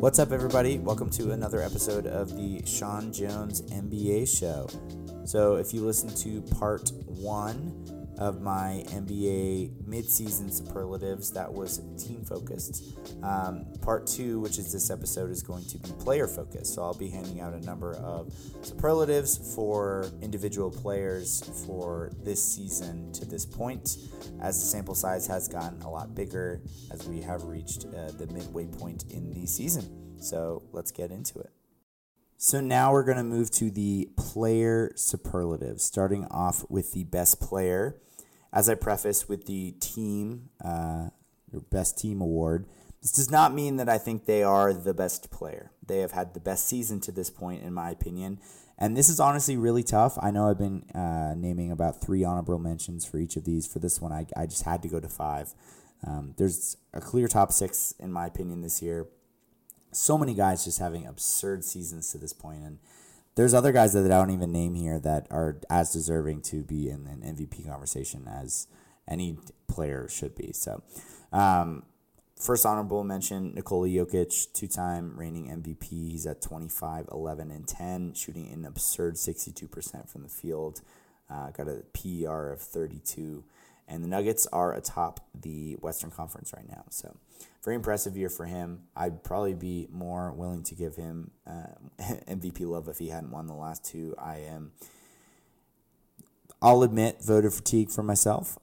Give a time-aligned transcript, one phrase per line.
[0.00, 0.78] What's up, everybody?
[0.78, 4.68] Welcome to another episode of the Sean Jones NBA Show.
[5.24, 12.24] So, if you listen to part one of my NBA midseason superlatives, that was team
[12.24, 12.96] focused.
[13.22, 16.74] Um, part two, which is this episode, is going to be player focused.
[16.74, 18.32] So, I'll be handing out a number of
[18.62, 23.96] superlatives for individual players for this season to this point,
[24.40, 26.60] as the sample size has gotten a lot bigger
[26.92, 30.18] as we have reached uh, the midway point in the season.
[30.20, 31.50] So, let's get into it.
[32.36, 37.40] So now we're going to move to the player superlatives, starting off with the best
[37.40, 37.96] player.
[38.54, 41.08] As I preface with the team, uh,
[41.52, 42.66] or best team award,
[43.02, 45.72] this does not mean that I think they are the best player.
[45.86, 48.40] They have had the best season to this point, in my opinion.
[48.78, 50.16] And this is honestly really tough.
[50.22, 53.66] I know I've been uh, naming about three honorable mentions for each of these.
[53.66, 55.52] For this one, I, I just had to go to five.
[56.06, 59.08] Um, there's a clear top six, in my opinion, this year
[59.96, 62.78] so many guys just having absurd seasons to this point, and
[63.34, 66.88] there's other guys that I don't even name here that are as deserving to be
[66.88, 68.68] in an MVP conversation as
[69.08, 70.52] any player should be.
[70.52, 70.82] So,
[71.32, 71.84] um,
[72.40, 76.10] first honorable mention Nikola Jokic, two time reigning MVP.
[76.10, 80.80] He's at 25, 11, and 10, shooting an absurd 62% from the field.
[81.28, 83.44] Uh, got a PER of 32
[83.88, 86.84] and the Nuggets are atop the Western Conference right now.
[86.90, 87.16] So,
[87.62, 88.82] very impressive year for him.
[88.96, 91.74] I'd probably be more willing to give him uh,
[92.28, 94.14] MVP love if he hadn't won the last two.
[94.18, 94.72] I am,
[96.60, 98.58] I'll admit, voter fatigue for myself,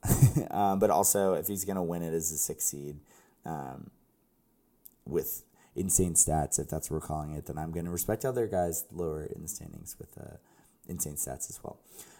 [0.51, 2.97] um, but also if he's going to win it as a six seed
[3.45, 3.89] um,
[5.05, 5.43] with
[5.75, 8.85] insane stats, if that's what we're calling it, then I'm going to respect other guys
[8.91, 10.37] lower in the standings with uh,
[10.87, 11.79] insane stats as well.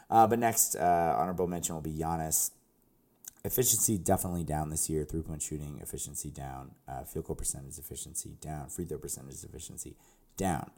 [0.10, 2.52] Uh, but next, uh, honorable mention will be Giannis
[3.44, 5.04] efficiency definitely down this year.
[5.04, 6.72] Three point shooting efficiency down.
[6.88, 8.70] Uh, field goal percentage efficiency down.
[8.70, 9.96] Free throw percentage efficiency
[10.38, 10.72] down.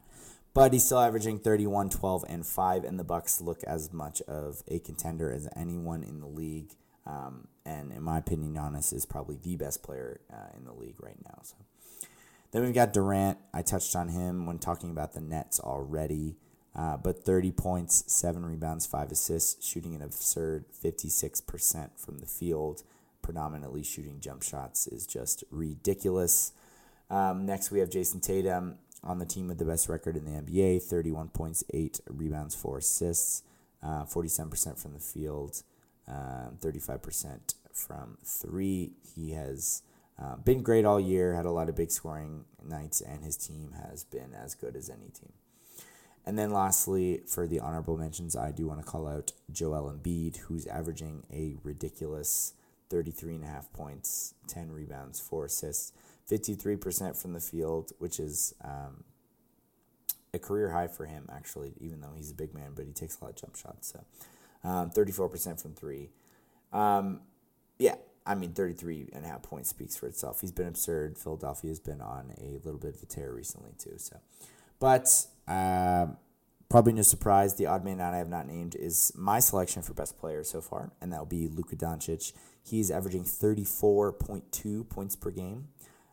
[0.54, 4.62] But he's still averaging 31, 12, and 5, and the Bucks look as much of
[4.68, 6.74] a contender as anyone in the league.
[7.06, 11.02] Um, and in my opinion, Giannis is probably the best player uh, in the league
[11.02, 11.40] right now.
[11.42, 11.56] So
[12.52, 13.38] then we've got Durant.
[13.52, 16.36] I touched on him when talking about the Nets already.
[16.76, 22.82] Uh, but 30 points, 7 rebounds, 5 assists, shooting an absurd 56% from the field,
[23.22, 26.52] predominantly shooting jump shots, is just ridiculous.
[27.10, 30.32] Um, next, we have Jayson Tatum on the team with the best record in the
[30.32, 33.42] NBA 31 points, 8 rebounds, 4 assists,
[33.80, 35.62] uh, 47% from the field,
[36.08, 38.92] um, 35% from 3.
[39.14, 39.82] He has.
[40.16, 43.72] Uh, been great all year, had a lot of big scoring nights, and his team
[43.72, 45.32] has been as good as any team.
[46.26, 50.38] And then lastly, for the honorable mentions, I do want to call out Joel Embiid,
[50.38, 52.54] who's averaging a ridiculous
[52.88, 55.92] 33 and a half points, 10 rebounds, 4 assists,
[56.30, 59.04] 53% from the field, which is um,
[60.32, 63.20] a career high for him, actually, even though he's a big man, but he takes
[63.20, 63.92] a lot of jump shots.
[63.92, 66.08] So um, 34% from three.
[66.72, 67.20] Um,
[67.78, 67.96] yeah,
[68.26, 70.40] I mean, 33 and a half points speaks for itself.
[70.40, 71.18] He's been absurd.
[71.18, 73.98] Philadelphia has been on a little bit of a tear recently, too.
[73.98, 74.18] So,
[74.80, 76.06] but uh,
[76.68, 79.94] probably no surprise, the odd man out I have not named is my selection for
[79.94, 82.32] best player so far, and that will be Luka Doncic.
[82.62, 85.68] He's averaging 34.2 points per game,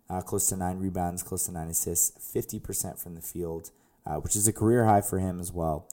[0.09, 3.71] uh, close to nine rebounds, close to nine assists, 50% from the field,
[4.05, 5.87] uh, which is a career high for him as well.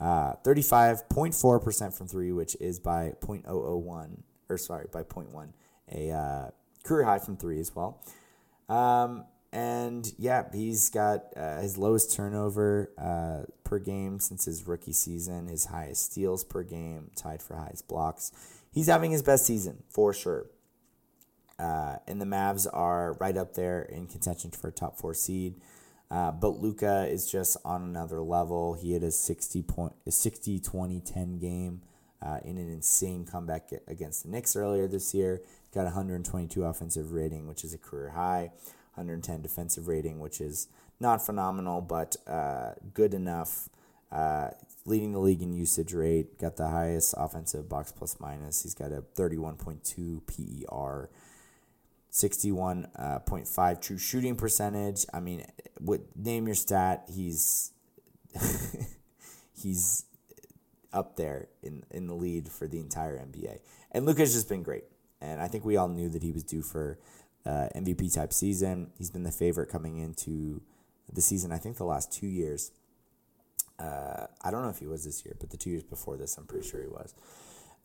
[0.00, 5.48] Uh, 35.4% from three, which is by 0.001, or sorry, by 0.1,
[5.92, 6.50] a uh,
[6.84, 8.00] career high from three as well.
[8.68, 14.92] Um, and yeah, he's got uh, his lowest turnover uh, per game since his rookie
[14.92, 18.32] season, his highest steals per game, tied for highest blocks.
[18.72, 20.46] He's having his best season for sure.
[21.56, 25.60] Uh, and the Mavs are right up there in contention for a top four seed.
[26.10, 28.74] Uh, but Luka is just on another level.
[28.74, 31.82] He had a 60 point, a 60 20 10 game
[32.20, 35.42] uh, in an insane comeback against the Knicks earlier this year.
[35.72, 38.50] Got 122 offensive rating, which is a career high.
[38.94, 40.68] 110 defensive rating, which is
[41.00, 43.68] not phenomenal, but uh, good enough.
[44.12, 44.50] Uh,
[44.86, 48.62] leading the league in usage rate, got the highest offensive box plus minus.
[48.62, 51.10] He's got a 31.2 PER,
[52.12, 55.04] 61.5 uh, true shooting percentage.
[55.12, 55.44] I mean,
[55.80, 57.08] what name your stat?
[57.12, 57.72] He's
[59.52, 60.04] he's
[60.92, 63.58] up there in in the lead for the entire NBA.
[63.90, 64.84] And Luka's just been great.
[65.20, 66.98] And I think we all knew that he was due for
[67.46, 68.90] uh, MVP type season.
[68.96, 70.62] He's been the favorite coming into
[71.12, 71.52] the season.
[71.52, 72.72] I think the last two years.
[73.78, 76.36] Uh, I don't know if he was this year, but the two years before this,
[76.38, 77.12] I'm pretty sure he was.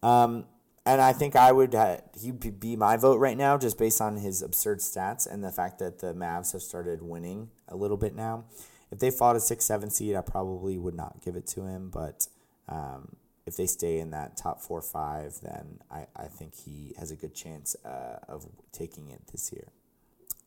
[0.04, 0.46] Um,
[0.86, 4.18] and I think I would uh, he'd be my vote right now, just based on
[4.18, 8.16] his absurd stats and the fact that the Mavs have started winning a little bit
[8.16, 8.46] now.
[8.92, 11.90] If they fought a six seven seed, I probably would not give it to him.
[11.90, 12.28] But
[12.68, 13.18] um,
[13.50, 17.16] if they stay in that top four five, then I, I think he has a
[17.16, 19.68] good chance uh, of taking it this year.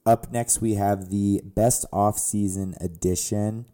[0.05, 3.67] Up next, we have the best off-season addition.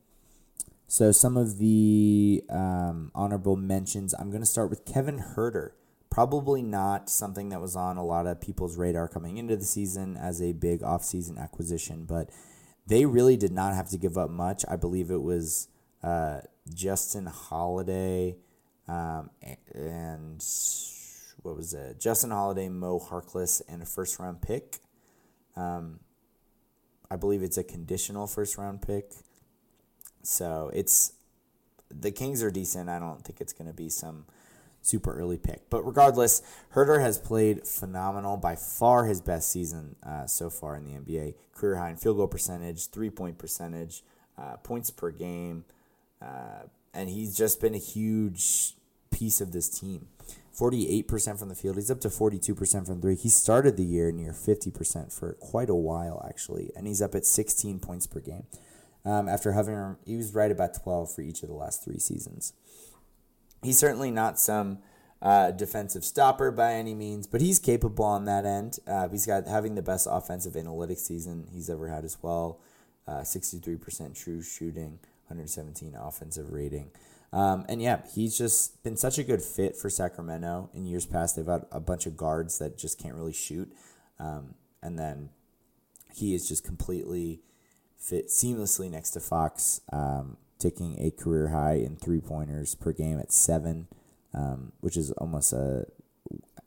[0.87, 4.15] So some of the um, honorable mentions.
[4.19, 5.71] I'm going to start with Kevin Huerter.
[6.11, 10.17] Probably not something that was on a lot of people's radar coming into the season
[10.17, 12.31] as a big off-season acquisition, but
[12.87, 14.65] they really did not have to give up much.
[14.67, 15.69] I believe it was
[16.03, 16.41] uh,
[16.73, 18.37] Justin Holiday
[18.89, 19.31] um,
[19.75, 20.43] and
[21.43, 22.01] what was it?
[22.01, 24.79] Justin Holiday, Mo Harkless, and a first round pick.
[25.57, 26.01] Um,
[27.11, 29.13] I believe it's a conditional first round pick.
[30.23, 31.13] So it's
[31.91, 32.89] the Kings are decent.
[32.89, 34.27] I don't think it's going to be some
[34.83, 35.69] super early pick.
[35.71, 36.43] But regardless,
[36.75, 38.37] Huerter has played phenomenal.
[38.37, 41.35] By far his best season uh, so far in the NBA.
[41.55, 44.03] Career high in field goal percentage, three point percentage,
[44.39, 45.65] uh, points per game.
[46.21, 46.63] Uh,
[46.95, 48.75] and he's just been a huge
[49.19, 50.09] piece of this team.
[50.59, 51.77] 48% from the field.
[51.77, 53.15] He's up to 42% from three.
[53.15, 56.71] He started the year near 50% for quite a while, actually.
[56.77, 58.45] And he's up at 16 points per game.
[59.05, 62.53] Um, after having, he was right about 12 for each of the last three seasons.
[63.63, 64.79] He's certainly not some
[65.23, 68.79] uh, defensive stopper by any means, but he's capable on that end.
[68.87, 72.61] Uh, he's got having the best offensive analytics season he's ever had as well.
[73.07, 74.99] Uh, 63% true shooting,
[75.29, 76.91] 117 offensive rating.
[77.33, 81.37] Um, and yeah, he's just been such a good fit for Sacramento in years past.
[81.37, 83.71] They've had a bunch of guards that just can't really shoot.
[84.19, 85.31] Um, and then
[86.15, 87.41] he is just completely
[87.99, 89.81] fit seamlessly next to Fox.
[89.93, 93.87] Um, taking a career high in three pointers per game at seven,
[94.35, 95.87] um, which is almost a,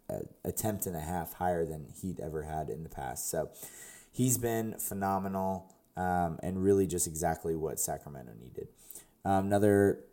[0.09, 3.29] a, attempt and a half higher than he'd ever had in the past.
[3.29, 3.49] So
[4.11, 8.67] he's been phenomenal um, and really just exactly what Sacramento needed.
[9.25, 10.05] Um, another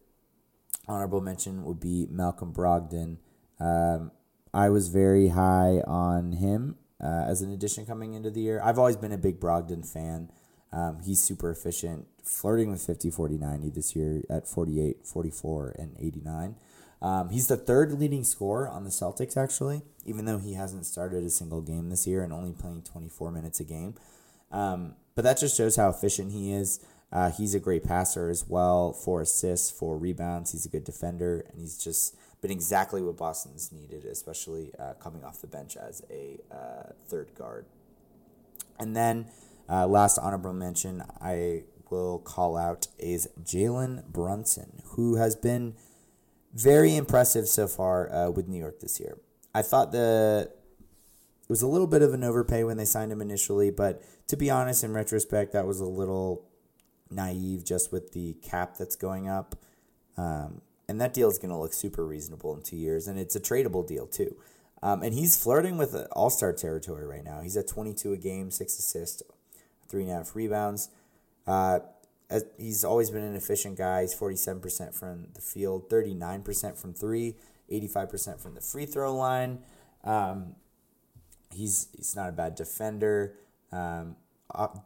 [0.88, 3.18] honorable mention would be Malcolm Brogdon.
[3.60, 4.10] Um,
[4.54, 8.60] I was very high on him uh, as an addition coming into the year.
[8.62, 10.30] I've always been a big Brogdon fan.
[10.72, 15.96] Um, he's super efficient, flirting with 50, 40, 90 this year at 48, 44, and
[15.98, 16.56] 89.
[17.00, 21.24] Um, he's the third leading scorer on the Celtics, actually, even though he hasn't started
[21.24, 23.94] a single game this year and only playing 24 minutes a game.
[24.50, 26.80] Um, but that just shows how efficient he is.
[27.10, 30.52] Uh, he's a great passer as well, four assists, four rebounds.
[30.52, 35.24] He's a good defender, and he's just been exactly what Boston's needed, especially uh, coming
[35.24, 37.64] off the bench as a uh, third guard.
[38.78, 39.26] And then
[39.68, 45.74] uh, last honorable mention I will call out is Jalen Brunson, who has been
[46.54, 49.18] very impressive so far uh, with New York this year.
[49.54, 53.22] I thought the it was a little bit of an overpay when they signed him
[53.22, 56.47] initially, but to be honest, in retrospect, that was a little
[57.10, 59.56] naive just with the cap that's going up.
[60.16, 63.36] Um, and that deal is going to look super reasonable in two years, and it's
[63.36, 64.36] a tradable deal too.
[64.82, 67.40] Um, and he's flirting with all star territory right now.
[67.40, 69.22] He's at 22 a game, six assists,
[69.88, 70.88] three and a half rebounds.
[71.46, 71.80] Uh,
[72.58, 74.02] he's always been an efficient guy.
[74.02, 77.34] He's 47% from the field, 39% from three,
[77.70, 79.60] 85% from the free throw line.
[80.04, 80.54] Um,
[81.52, 83.34] he's, he's not a bad defender.
[83.72, 84.16] Um,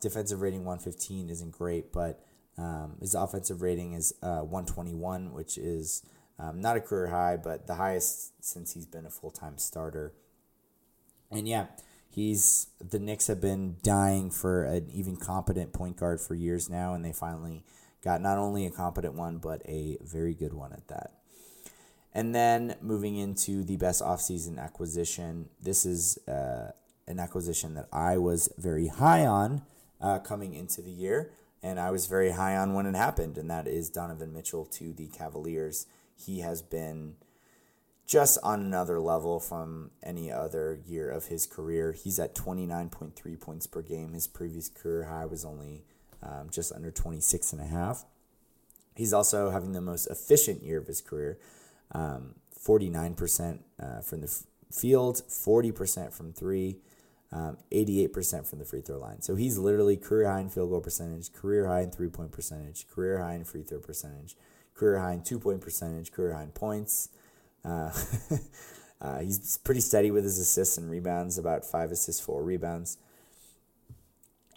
[0.00, 2.24] defensive rating 115 isn't great, but
[2.58, 6.02] um, his offensive rating is uh, 121, which is
[6.38, 10.12] um, not a career high, but the highest since he's been a full time starter.
[11.30, 11.66] And yeah,
[12.10, 16.94] he's the Knicks have been dying for an even competent point guard for years now,
[16.94, 17.64] and they finally
[18.02, 21.12] got not only a competent one, but a very good one at that.
[22.14, 26.72] And then moving into the best offseason acquisition, this is uh,
[27.06, 29.62] an acquisition that I was very high on
[30.00, 31.32] uh, coming into the year,
[31.62, 34.92] and I was very high on when it happened, and that is Donovan Mitchell to
[34.92, 35.86] the Cavaliers.
[36.16, 37.14] He has been
[38.06, 41.92] just on another level from any other year of his career.
[41.92, 44.12] He's at 29.3 points per game.
[44.12, 45.84] His previous career high was only
[46.22, 48.04] um, just under 26 and a half.
[48.94, 51.38] He's also having the most efficient year of his career.
[51.92, 56.78] Um, 49% uh, from the f- field, 40% from three,
[57.32, 59.22] um, 88% from the free throw line.
[59.22, 62.86] So he's literally career high in field goal percentage, career high in three point percentage,
[62.88, 64.36] career high in free throw percentage,
[64.74, 67.08] career high in two point percentage, career high in points.
[67.64, 67.90] Uh,
[69.00, 72.98] uh, he's pretty steady with his assists and rebounds, about five assists, four rebounds.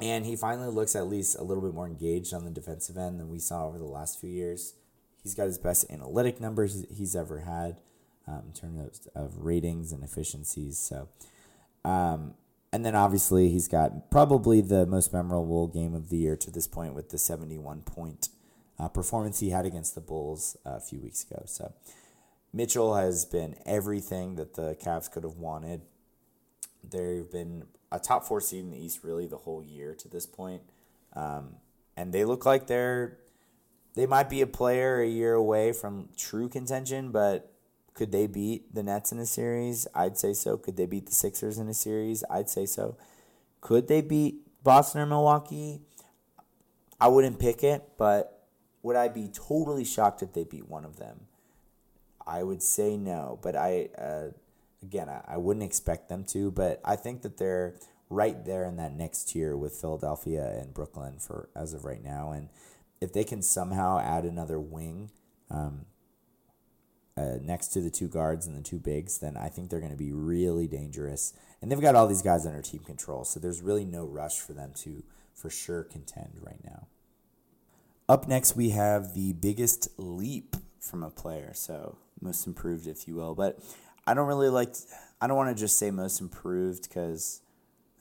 [0.02, 3.20] And he finally looks at least a little bit more engaged on the defensive end
[3.20, 4.74] than we saw over the last few years.
[5.24, 7.78] He's got his best analytic numbers he's ever had.
[8.28, 10.78] um, in terms of, of ratings and efficiencies.
[10.78, 11.08] So,
[11.84, 12.34] um,
[12.76, 16.68] and then obviously he's got probably the most memorable game of the year to this
[16.68, 18.28] point with the 71 point
[18.78, 21.44] uh, performance he had against the Bulls a few weeks ago.
[21.46, 21.72] So
[22.52, 25.84] Mitchell has been everything that the Cavs could have wanted.
[26.84, 27.64] They've been
[27.94, 30.64] a top four seed in the East really the whole year to this point.
[31.14, 31.56] Um,
[31.96, 33.20] and they look like they're
[33.94, 37.55] they might be a player a year away from true contention, but
[37.96, 39.88] could they beat the Nets in a series?
[39.96, 40.58] I'd say so.
[40.58, 42.24] Could they beat the Sixers in a series?
[42.30, 42.98] I'd say so.
[43.62, 45.80] Could they beat Boston or Milwaukee?
[47.00, 48.48] I wouldn't pick it, but
[48.84, 51.22] would I be totally shocked if they beat one of them?
[52.28, 54.28] I would say no, but I uh,
[54.84, 57.76] again I, I wouldn't expect them to, but I think that they're
[58.10, 62.32] right there in that next tier with Philadelphia and Brooklyn for as of right now,
[62.32, 62.50] and
[63.00, 65.12] if they can somehow add another wing,
[65.50, 65.86] um,
[67.18, 69.92] uh, next to the two guards and the two bigs, then I think they're going
[69.92, 71.34] to be really dangerous.
[71.62, 74.54] And they've got all these guys under team control, so there's really no rush for
[74.54, 75.04] them to
[75.34, 76.88] for sure contend right now.
[78.08, 83.16] Up next, we have the biggest leap from a player, so most improved, if you
[83.16, 83.34] will.
[83.34, 83.60] But
[84.06, 84.76] I don't really like.
[85.20, 87.42] I don't want to just say most improved because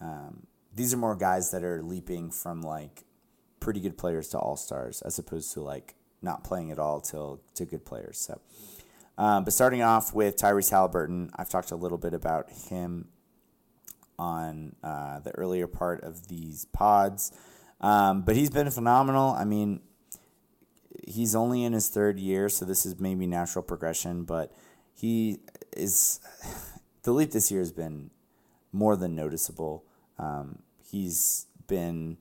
[0.00, 3.04] um, these are more guys that are leaping from like
[3.60, 7.40] pretty good players to all stars, as opposed to like not playing at all till
[7.54, 8.18] to good players.
[8.18, 8.40] So.
[9.16, 13.08] Um, but starting off with Tyrese Halliburton, I've talked a little bit about him
[14.18, 17.32] on uh, the earlier part of these pods.
[17.80, 19.30] Um, but he's been phenomenal.
[19.30, 19.80] I mean,
[21.06, 24.52] he's only in his third year, so this is maybe natural progression, but
[24.94, 25.40] he
[25.76, 26.20] is.
[27.02, 28.08] The leap this year has been
[28.72, 29.84] more than noticeable.
[30.18, 32.16] Um, he's been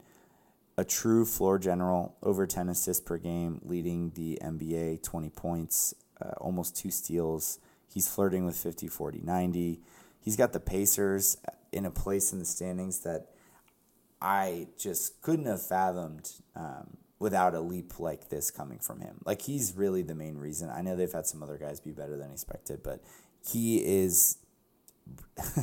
[0.77, 6.31] a true floor general, over 10 assists per game, leading the NBA, 20 points, uh,
[6.37, 7.59] almost two steals.
[7.91, 9.81] He's flirting with 50, 40, 90.
[10.19, 11.37] He's got the Pacers
[11.71, 13.27] in a place in the standings that
[14.21, 19.19] I just couldn't have fathomed um, without a leap like this coming from him.
[19.25, 20.69] Like, he's really the main reason.
[20.69, 23.03] I know they've had some other guys be better than expected, but
[23.45, 24.37] he is.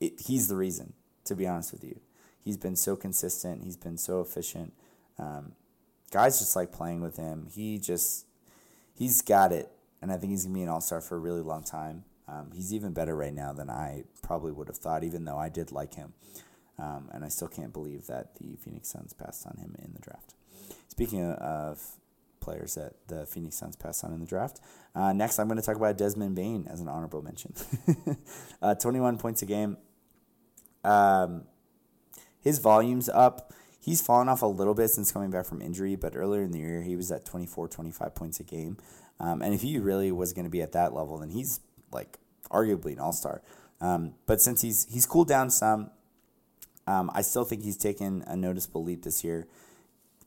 [0.00, 0.94] it, he's the reason,
[1.24, 2.00] to be honest with you.
[2.44, 3.62] He's been so consistent.
[3.62, 4.72] He's been so efficient.
[5.16, 5.52] Um,
[6.10, 7.46] guys just like playing with him.
[7.54, 8.26] He just,
[8.94, 9.70] he's got it
[10.02, 12.04] and I think he's gonna be an all star for a really long time.
[12.28, 15.48] Um, he's even better right now than I probably would have thought, even though I
[15.48, 16.12] did like him.
[16.78, 20.00] Um, and I still can't believe that the Phoenix Suns passed on him in the
[20.00, 20.34] draft.
[20.88, 21.80] Speaking of
[22.40, 24.60] players that the Phoenix Suns passed on in the draft,
[24.94, 27.54] uh, next I'm going to talk about Desmond Bane as an honorable mention.
[28.62, 29.76] uh, 21 points a game.
[30.84, 31.44] Um,
[32.40, 33.52] his volume's up.
[33.78, 36.60] He's fallen off a little bit since coming back from injury, but earlier in the
[36.60, 38.76] year he was at 24, 25 points a game.
[39.22, 41.60] Um, and if he really was going to be at that level, then he's
[41.92, 42.18] like
[42.50, 43.40] arguably an all star.
[43.80, 45.90] Um, but since he's he's cooled down some,
[46.86, 49.46] um, I still think he's taken a noticeable leap this year.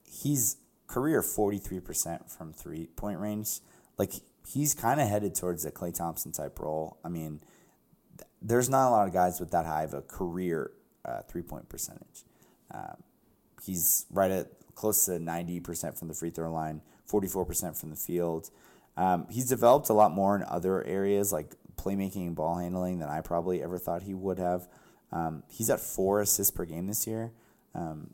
[0.10, 3.60] He's career forty three percent from three point range.
[3.98, 4.14] Like
[4.48, 6.98] he's kind of headed towards a Klay Thompson type role.
[7.04, 7.42] I mean,
[8.18, 10.72] th- there's not a lot of guys with that high of a career
[11.04, 12.24] uh, three point percentage.
[12.72, 13.04] Um,
[13.62, 17.78] he's right at close to ninety percent from the free throw line, forty four percent
[17.78, 18.50] from the field.
[18.98, 23.10] Um, he's developed a lot more in other areas like playmaking and ball handling than
[23.10, 24.68] I probably ever thought he would have.
[25.12, 27.32] Um, he's at four assists per game this year,
[27.74, 28.14] um,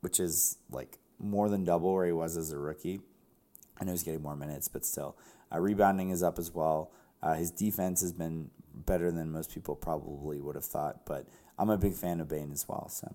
[0.00, 3.00] which is like more than double where he was as a rookie.
[3.80, 5.16] I know he's getting more minutes, but still.
[5.52, 6.90] Uh, rebounding is up as well.
[7.22, 11.26] Uh, his defense has been better than most people probably would have thought, but
[11.58, 12.88] I'm a big fan of Bane as well.
[12.88, 13.14] So,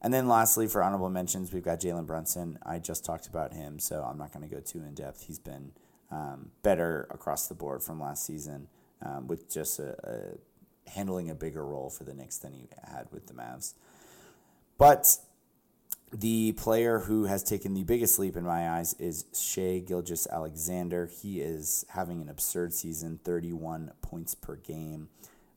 [0.00, 2.58] and then lastly, for honorable mentions, we've got Jalen Brunson.
[2.64, 5.24] I just talked about him, so I'm not going to go too in depth.
[5.26, 5.72] He's been
[6.10, 8.68] um, better across the board from last season
[9.02, 13.06] um, with just a, a, handling a bigger role for the Knicks than he had
[13.10, 13.74] with the Mavs.
[14.78, 15.18] But
[16.12, 21.10] the player who has taken the biggest leap in my eyes is Shai Gilgeous-Alexander.
[21.20, 25.08] He is having an absurd season 31 points per game,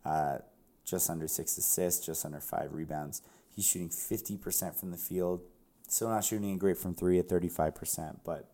[0.03, 0.39] uh,
[0.83, 3.21] just under six assists, just under five rebounds.
[3.55, 5.41] He's shooting 50% from the field.
[5.87, 8.50] Still not shooting great from three at 35%, but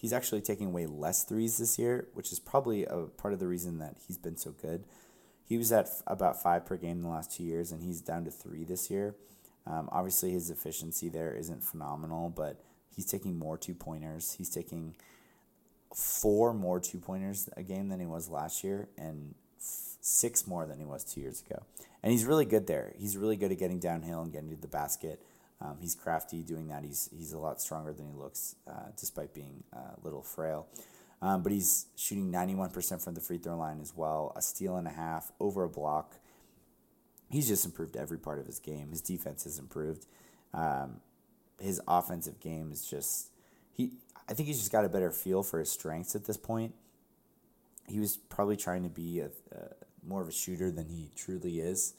[0.00, 3.46] He's actually taking away less threes this year, which is probably a part of the
[3.46, 4.84] reason that he's been so good.
[5.44, 8.00] He was at f- about five per game in the last two years, and he's
[8.00, 9.14] down to three this year.
[9.66, 12.64] Um, obviously, his efficiency there isn't phenomenal, but
[12.96, 14.36] he's taking more two pointers.
[14.38, 14.96] He's taking
[15.94, 20.78] four more two pointers a game than he was last year, and six more than
[20.78, 21.62] he was two years ago.
[22.02, 22.94] And he's really good there.
[22.96, 25.20] He's really good at getting downhill and getting to the basket.
[25.60, 26.84] Um, he's crafty doing that.
[26.84, 30.66] He's he's a lot stronger than he looks, uh, despite being uh, a little frail.
[31.22, 34.86] Um, but he's shooting 91% from the free throw line as well, a steal and
[34.86, 36.16] a half, over a block.
[37.30, 38.88] He's just improved every part of his game.
[38.90, 40.06] His defense has improved.
[40.54, 41.00] Um,
[41.60, 43.30] his offensive game is just
[43.72, 43.92] he.
[44.28, 46.74] I think he's just got a better feel for his strengths at this point.
[47.86, 49.68] He was probably trying to be a, a
[50.06, 51.94] more of a shooter than he truly is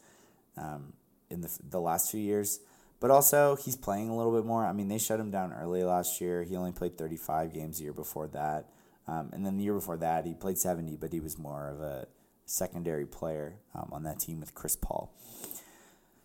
[0.57, 0.93] um,
[1.29, 2.59] in the the last few years.
[3.01, 4.63] But also, he's playing a little bit more.
[4.63, 6.43] I mean, they shut him down early last year.
[6.43, 8.70] He only played 35 games a year before that.
[9.08, 11.81] Um, and then the year before that, he played 70, but he was more of
[11.81, 12.08] a
[12.46, 15.12] secondary player um, on that team with Chris Paul.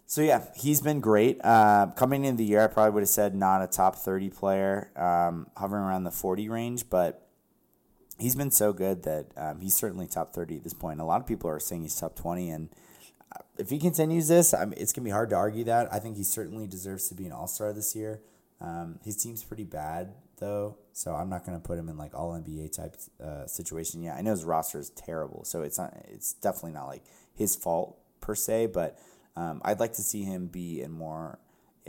[0.04, 1.40] So, yeah, he's been great.
[1.42, 4.90] Uh, coming into the year, I probably would have said not a top 30 player,
[4.96, 7.26] um, hovering around the 40 range, but
[8.18, 11.00] he's been so good that um, he's certainly top 30 at this point.
[11.00, 12.68] A lot of people are saying he's top 20, and
[13.58, 15.92] if he continues this, I mean, it's to be hard to argue that.
[15.92, 18.20] I think he certainly deserves to be an all star this year.
[18.60, 22.32] Um, his team's pretty bad though, so I'm not to put him in like all
[22.32, 24.02] NBA type uh, situation.
[24.02, 25.94] Yeah, I know his roster is terrible, so it's not.
[26.08, 27.02] It's definitely not like
[27.34, 28.98] his fault per se, but
[29.36, 31.38] um, I'd like to see him be in more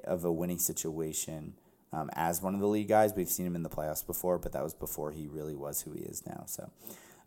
[0.04, 1.54] of a winning situation
[1.94, 3.14] um, as one of the lead guys.
[3.16, 5.94] We've seen him in the playoffs before, but that was before he really was who
[5.94, 6.44] he is now.
[6.46, 6.70] So,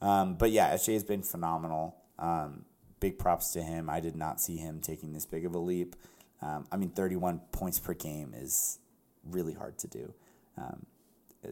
[0.00, 1.96] um, but yeah, SJ has been phenomenal.
[2.18, 2.64] Um,
[3.00, 3.90] big props to him.
[3.90, 5.96] I did not see him taking this big of a leap.
[6.42, 8.78] Um, I mean, 31 points per game is
[9.24, 10.14] really hard to do,
[10.56, 10.86] um,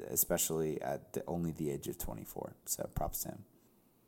[0.09, 2.55] especially at the, only the age of 24.
[2.65, 3.45] So props to him.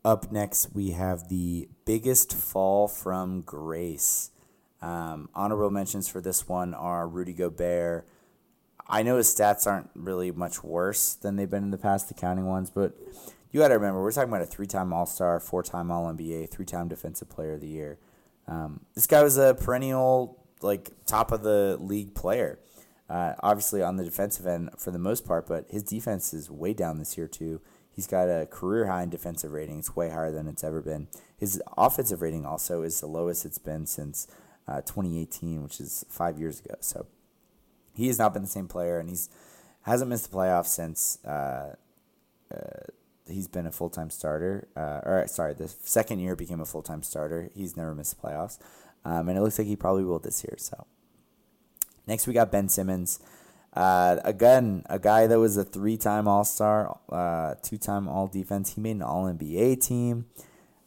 [0.05, 4.31] Up next, we have the biggest fall from grace.
[4.81, 8.07] Um, honorable mentions for this one are Rudy Gobert.
[8.89, 12.15] I know his stats aren't really much worse than they've been in the past, the
[12.15, 12.97] counting ones, but
[13.51, 17.55] you got to remember we're talking about a three-time All-Star, four-time All-NBA, three-time Defensive Player
[17.55, 17.99] of the Year.
[18.47, 22.59] Um, this guy was a perennial like top of the league player.
[23.09, 26.73] Uh, obviously on the defensive end for the most part, but his defense is way
[26.73, 27.61] down this year too.
[27.91, 29.81] He's got a career high in defensive rating.
[29.81, 31.09] It's way higher than it's ever been.
[31.37, 34.29] His offensive rating also is the lowest it's been since
[34.69, 36.77] uh, 2018, which is five years ago.
[36.81, 37.07] So
[37.95, 39.29] he has not been the same player, and he's
[39.83, 41.75] hasn't missed the playoffs since uh,
[42.55, 42.57] uh
[43.31, 44.69] he's been a full time starter.
[44.77, 47.51] Uh, or sorry, the second year became a full time starter.
[47.55, 48.59] He's never missed the playoffs,
[49.05, 50.57] um, and it looks like he probably will this year.
[50.59, 50.87] So
[52.11, 53.21] Next, we got Ben Simmons.
[53.73, 58.27] Uh, again, a guy that was a three time All Star, uh, two time All
[58.27, 58.75] Defense.
[58.75, 60.27] He made an All NBA team.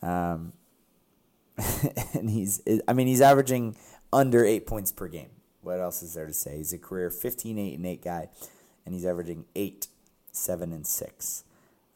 [0.01, 0.51] Um,
[2.13, 3.77] and he's, I mean, he's averaging
[4.11, 5.29] under eight points per game.
[5.61, 6.57] What else is there to say?
[6.57, 8.27] He's a career 15, 8, and 8 guy,
[8.85, 9.87] and he's averaging 8,
[10.33, 11.43] 7, and 6.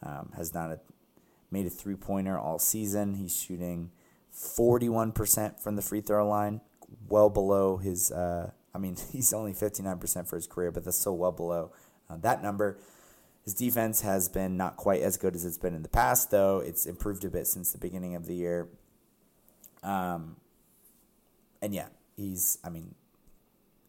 [0.02, 0.80] Um, has not a,
[1.50, 3.14] made a three pointer all season.
[3.14, 3.90] He's shooting
[4.34, 6.60] 41% from the free throw line,
[7.08, 11.16] well below his uh, I mean, he's only 59% for his career, but that's still
[11.16, 11.72] well below
[12.08, 12.78] uh, that number.
[13.44, 16.58] His defense has been not quite as good as it's been in the past, though.
[16.58, 18.68] It's improved a bit since the beginning of the year.
[19.82, 20.36] Um,
[21.62, 22.94] and yeah, he's, I mean,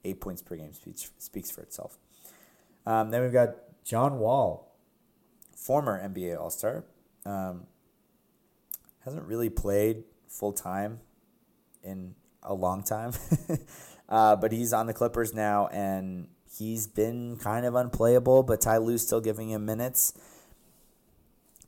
[0.06, 1.98] eight points per game speaks, speaks for itself.
[2.86, 4.68] Um, then we've got John Wall,
[5.60, 6.86] former NBA All Star.
[7.26, 7.67] Um,
[9.04, 11.00] hasn't really played full time
[11.84, 13.13] in a long time.
[14.10, 18.41] Uh, but he's on the Clippers now, and he's been kind of unplayable.
[18.41, 20.13] But Ty Lue's still giving him minutes,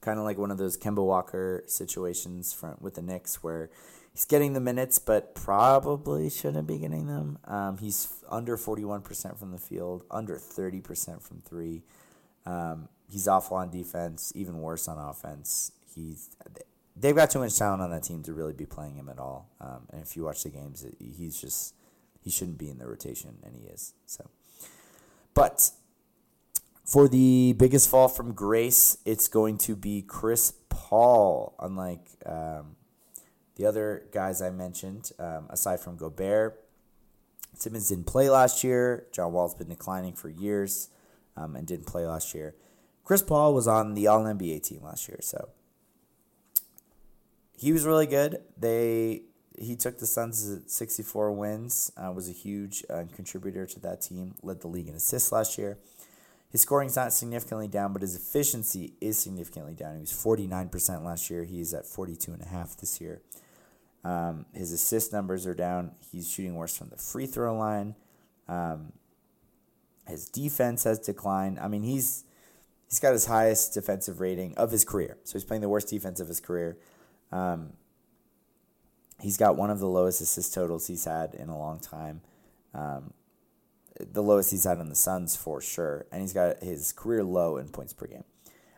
[0.02, 3.70] kind of like one of those Kemba Walker situations from with the Knicks, where
[4.12, 7.38] he's getting the minutes, but probably shouldn't be getting them.
[7.46, 11.84] Um, he's under forty one percent from the field, under thirty percent from three.
[12.48, 15.72] Um, he's awful on defense, even worse on offense.
[15.94, 16.30] He's
[16.96, 19.50] they've got too much talent on that team to really be playing him at all.
[19.60, 21.76] Um, and if you watch the games, he's just
[22.24, 23.94] he shouldn't be in the rotation, and he is.
[24.06, 24.30] So,
[25.34, 25.72] but
[26.86, 31.56] for the biggest fall from grace, it's going to be Chris Paul.
[31.60, 32.76] Unlike um,
[33.56, 36.60] the other guys I mentioned, um, aside from Gobert,
[37.56, 39.08] Simmons didn't play last year.
[39.12, 40.90] John Wall's been declining for years
[41.36, 42.56] um, and didn't play last year.
[43.04, 45.50] Chris Paul was on the All NBA team last year, so
[47.58, 48.42] he was really good.
[48.58, 49.24] They
[49.58, 54.02] he took the Suns to 64 wins, uh, was a huge uh, contributor to that
[54.02, 55.78] team, led the league in assists last year.
[56.52, 59.96] His scoring is not significantly down, but his efficiency is significantly down.
[59.96, 61.44] He was 49% last year.
[61.44, 63.22] He's at 42.5 this year.
[64.04, 65.92] Um, his assist numbers are down.
[66.12, 67.96] He's shooting worse from the free throw line.
[68.50, 68.92] Um,
[70.08, 71.60] his defense has declined.
[71.60, 72.26] I mean, he's
[72.92, 75.18] he's got his highest defensive rating of his career.
[75.24, 76.78] So he's playing the worst defense of his career.
[77.32, 77.72] Um,
[79.22, 82.20] he's got one of the lowest assist totals he's had in a long time.
[82.74, 83.14] Um,
[83.98, 87.56] the lowest he's had on the Suns for sure, and he's got his career low
[87.56, 88.26] in points per game.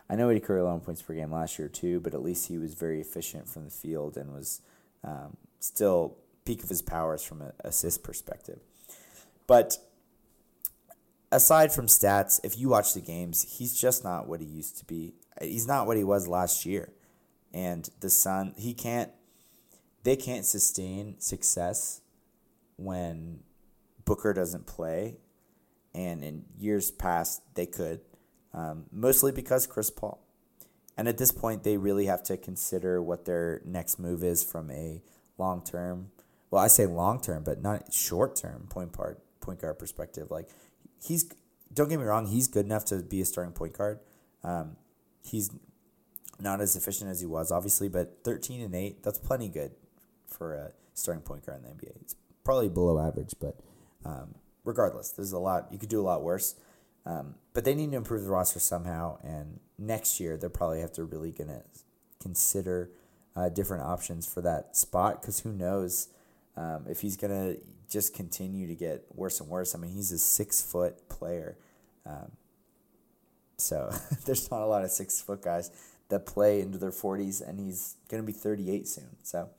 [0.08, 2.46] I know he had career 11 points per game last year too, but at least
[2.46, 4.60] he was very efficient from the field and was
[5.02, 8.60] um, still peak of his powers from an assist perspective.
[9.48, 9.78] But
[11.34, 14.84] aside from stats, if you watch the games, he's just not what he used to
[14.84, 15.14] be.
[15.42, 16.92] He's not what he was last year.
[17.52, 19.10] And the Sun, he can't,
[20.04, 22.00] they can't sustain success
[22.76, 23.40] when
[24.04, 25.18] Booker doesn't play.
[25.92, 28.00] And in years past, they could,
[28.52, 30.20] um, mostly because Chris Paul.
[30.96, 34.70] And at this point, they really have to consider what their next move is from
[34.70, 35.02] a
[35.38, 36.12] long term.
[36.50, 40.30] Well, I say long term, but not short term point part point guard perspective.
[40.30, 40.48] Like
[41.04, 41.28] he's
[41.72, 43.98] don't get me wrong, he's good enough to be a starting point guard.
[44.42, 44.76] Um,
[45.22, 45.50] he's
[46.40, 49.72] not as efficient as he was, obviously, but thirteen and eight that's plenty good
[50.26, 52.00] for a starting point guard in the NBA.
[52.00, 53.60] It's probably below average, but
[54.04, 56.54] um, regardless, there's a lot you could do a lot worse.
[57.06, 60.92] Um, but they need to improve the roster somehow, and next year they'll probably have
[60.92, 61.62] to really gonna
[62.20, 62.90] consider
[63.36, 66.08] uh, different options for that spot because who knows
[66.56, 67.56] um, if he's gonna
[67.88, 69.74] just continue to get worse and worse.
[69.74, 71.56] I mean, he's a six foot player,
[72.06, 72.32] um,
[73.56, 73.90] so
[74.26, 75.70] there's not a lot of six foot guys
[76.08, 79.16] that play into their forties, and he's gonna be thirty eight soon.
[79.22, 79.50] So,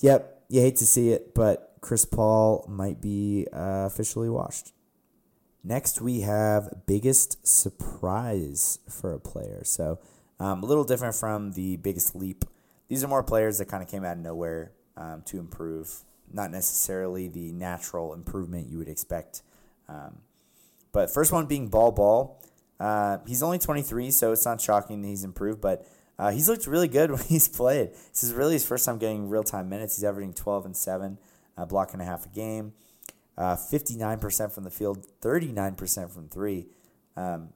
[0.00, 4.72] yep, you hate to see it, but Chris Paul might be uh, officially washed.
[5.64, 9.62] Next, we have biggest surprise for a player.
[9.64, 9.98] So,
[10.40, 12.44] um, a little different from the biggest leap.
[12.88, 16.50] These are more players that kind of came out of nowhere um, to improve, not
[16.50, 19.42] necessarily the natural improvement you would expect.
[19.88, 20.18] Um,
[20.92, 22.42] but first one being Bol Bol.
[22.78, 25.86] Uh, he's only 23, so it's not shocking that he's improved, but
[26.18, 27.90] uh, he's looked really good when he's played.
[28.12, 29.96] This is really his first time getting real time minutes.
[29.96, 31.18] He's averaging 12 and 7,
[31.56, 32.72] uh, block and a half a game,
[33.36, 36.66] uh, 59% from the field, 39% from three.
[37.16, 37.50] Um,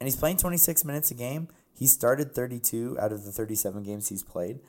[0.00, 1.48] and he's playing 26 minutes a game.
[1.74, 4.60] He started 32 out of the 37 games he's played.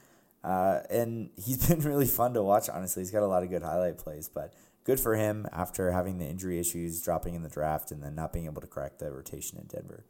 [0.43, 3.01] Uh, and he's been really fun to watch, honestly.
[3.01, 6.25] He's got a lot of good highlight plays, but good for him after having the
[6.25, 9.57] injury issues, dropping in the draft, and then not being able to crack the rotation
[9.57, 10.05] in Denver.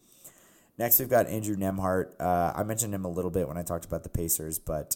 [0.78, 2.12] Next, we've got Andrew Nembhard.
[2.20, 4.96] Uh, I mentioned him a little bit when I talked about the Pacers, but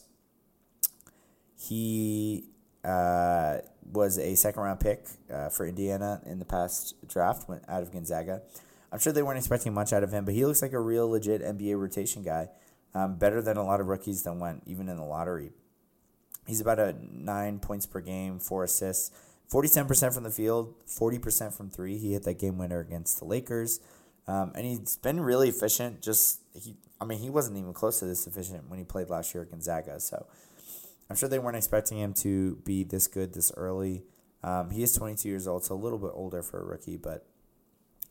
[1.59, 2.45] he
[2.85, 3.57] uh,
[3.91, 7.91] was a second round pick uh, for Indiana in the past draft, went out of
[7.91, 8.41] Gonzaga.
[8.91, 11.09] I'm sure they weren't expecting much out of him, but he looks like a real
[11.09, 12.49] legit NBA rotation guy.
[12.95, 15.51] Um, better than a lot of rookies that went even in the lottery.
[16.45, 19.11] He's about a nine points per game, four assists,
[19.51, 21.97] 47% from the field, 40% from three.
[21.97, 23.79] He hit that game winner against the Lakers.
[24.27, 26.01] Um, and he's been really efficient.
[26.01, 29.33] Just he, I mean, he wasn't even close to this efficient when he played last
[29.33, 29.99] year at Gonzaga.
[29.99, 30.25] So
[31.09, 34.03] I'm sure they weren't expecting him to be this good this early.
[34.43, 37.25] Um, he is 22 years old, so a little bit older for a rookie, but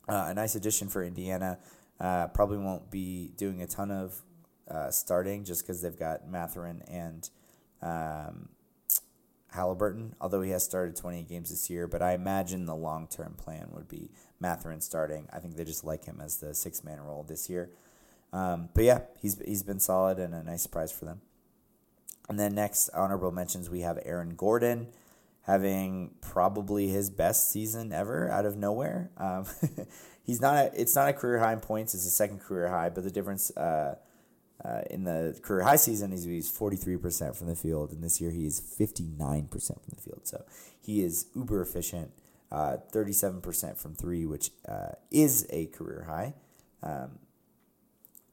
[0.09, 1.59] uh, a nice addition for Indiana.
[2.01, 4.23] Uh, probably won't be doing a ton of
[4.73, 7.29] uh, starting just because they've got Mathurin and
[7.83, 8.49] um,
[9.53, 11.87] Halliburton, although he has started 20 games this year.
[11.87, 15.29] But I imagine the long term plan would be Mathurin starting.
[15.33, 17.71] I think they just like him as the six man role this year.
[18.33, 21.21] Um, but yeah, he's, he's been solid and a nice surprise for them.
[22.29, 24.89] And then next, honorable mentions, we have Aaron Gordon
[25.43, 29.11] having probably his best season ever out of nowhere.
[29.19, 29.45] Um,
[30.25, 32.89] he's not a, it's not a career high in points; it's a second career high.
[32.89, 33.97] But the difference uh,
[34.65, 38.21] uh, in the career high season he's forty three percent from the field, and this
[38.21, 40.23] year he is fifty nine percent from the field.
[40.25, 40.45] So
[40.81, 42.13] he is uber efficient.
[42.51, 46.35] Uh, thirty seven percent from three, which uh, is a career high.
[46.83, 47.19] Um,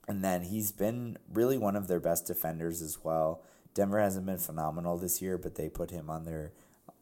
[0.08, 3.44] and then he's been really one of their best defenders as well.
[3.76, 6.52] Denver hasn't been phenomenal this year, but they put him on their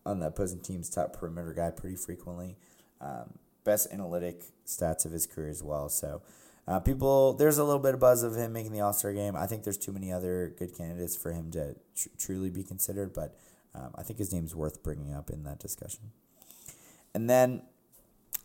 [0.05, 2.55] on the opposing team's top perimeter guy pretty frequently.
[3.01, 5.89] Um, best analytic stats of his career as well.
[5.89, 6.21] So
[6.67, 9.35] uh, people, there's a little bit of buzz of him making the All Star game.
[9.35, 13.13] I think there's too many other good candidates for him to tr- truly be considered,
[13.13, 13.37] but
[13.73, 16.11] um, I think his name's worth bringing up in that discussion.
[17.13, 17.61] And then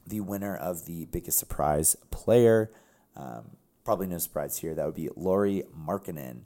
[0.06, 2.70] the winner of the biggest surprise player,
[3.16, 6.42] um, probably no surprise here, that would be Lauri Markkanen.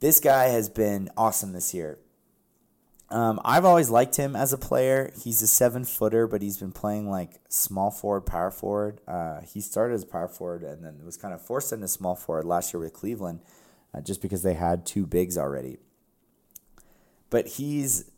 [0.00, 1.98] This guy has been awesome this year.
[3.12, 5.12] Um, I've always liked him as a player.
[5.22, 9.02] He's a seven footer, but he's been playing like small forward, power forward.
[9.06, 12.46] Uh, he started as power forward and then was kind of forced into small forward
[12.46, 13.40] last year with Cleveland,
[13.92, 15.76] uh, just because they had two bigs already.
[17.28, 18.10] But he's,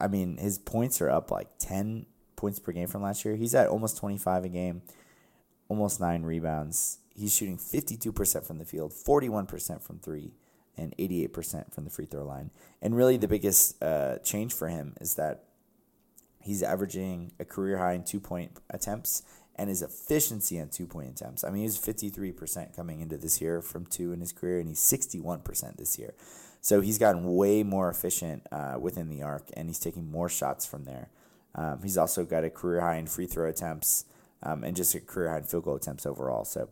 [0.00, 3.36] I mean, his points are up like ten points per game from last year.
[3.36, 4.80] He's at almost twenty five a game,
[5.68, 6.98] almost nine rebounds.
[7.14, 10.32] He's shooting fifty two percent from the field, forty one percent from three
[10.76, 12.50] and 88% from the free throw line.
[12.80, 15.44] And really, the biggest uh, change for him is that
[16.42, 19.22] he's averaging a career high in two point attempts
[19.56, 21.44] and his efficiency on two point attempts.
[21.44, 24.80] I mean, he's 53% coming into this year from two in his career, and he's
[24.80, 26.14] 61% this year.
[26.62, 30.66] So he's gotten way more efficient uh, within the arc, and he's taking more shots
[30.66, 31.10] from there.
[31.54, 34.04] Um, he's also got a career high in free throw attempts
[34.42, 36.44] um, and just a career high in field goal attempts overall.
[36.44, 36.68] So,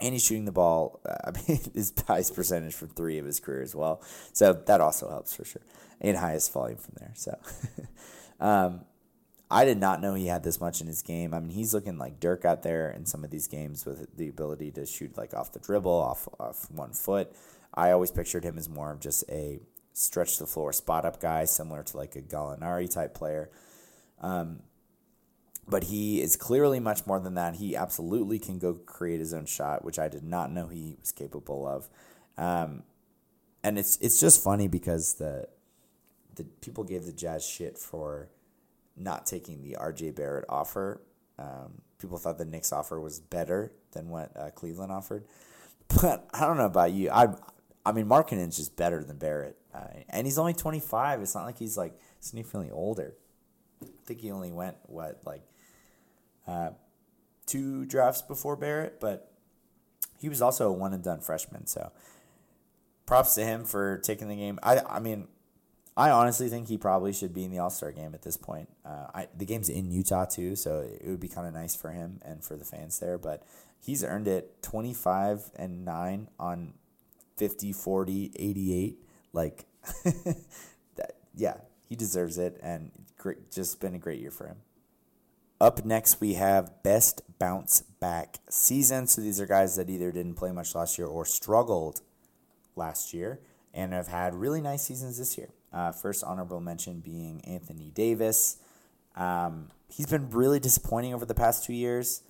[0.00, 1.00] and he's shooting the ball.
[1.08, 4.02] Uh, I mean, his highest percentage from three of his career as well.
[4.32, 5.62] So that also helps for sure,
[6.00, 7.12] and highest volume from there.
[7.14, 7.38] So,
[8.40, 8.84] um,
[9.50, 11.34] I did not know he had this much in his game.
[11.34, 14.28] I mean, he's looking like Dirk out there in some of these games with the
[14.28, 17.32] ability to shoot like off the dribble, off off one foot.
[17.72, 19.60] I always pictured him as more of just a
[19.92, 23.50] stretch the floor spot up guy, similar to like a Gallinari type player.
[24.20, 24.60] Um,
[25.68, 27.56] but he is clearly much more than that.
[27.56, 31.12] He absolutely can go create his own shot, which I did not know he was
[31.12, 31.88] capable of.
[32.36, 32.82] Um,
[33.62, 35.48] and it's it's just funny because the
[36.34, 38.28] the people gave the Jazz shit for
[38.96, 41.00] not taking the RJ Barrett offer.
[41.38, 45.24] Um, people thought the Knicks offer was better than what uh, Cleveland offered.
[46.00, 47.10] But I don't know about you.
[47.10, 47.28] I
[47.86, 51.20] I mean, Markkanen's just better than Barrett, uh, and he's only twenty five.
[51.20, 53.14] It's not like he's like significantly older.
[53.82, 55.42] I think he only went what like
[56.46, 56.70] uh,
[57.46, 59.32] two drafts before Barrett, but
[60.20, 61.66] he was also a one and done freshman.
[61.66, 61.92] So
[63.06, 64.58] props to him for taking the game.
[64.62, 65.28] I I mean,
[65.96, 68.68] I honestly think he probably should be in the All Star game at this point.
[68.84, 71.90] Uh, I, the game's in Utah too, so it would be kind of nice for
[71.90, 73.16] him and for the fans there.
[73.16, 73.44] But
[73.80, 76.74] he's earned it 25 and 9 on
[77.36, 78.98] 50, 40, 88.
[79.32, 79.66] Like,
[80.96, 82.58] that, yeah, he deserves it.
[82.60, 84.56] And great, just been a great year for him.
[85.64, 89.06] Up next, we have best bounce back season.
[89.06, 92.02] So these are guys that either didn't play much last year or struggled
[92.76, 93.40] last year
[93.72, 95.48] and have had really nice seasons this year.
[95.72, 98.58] Uh, first honorable mention being Anthony Davis.
[99.16, 102.20] Um, he's been really disappointing over the past two years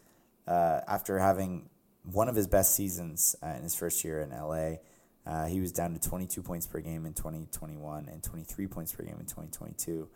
[0.46, 1.68] uh, after having
[2.04, 4.74] one of his best seasons uh, in his first year in LA.
[5.26, 9.02] Uh, he was down to 22 points per game in 2021 and 23 points per
[9.02, 10.08] game in 2022.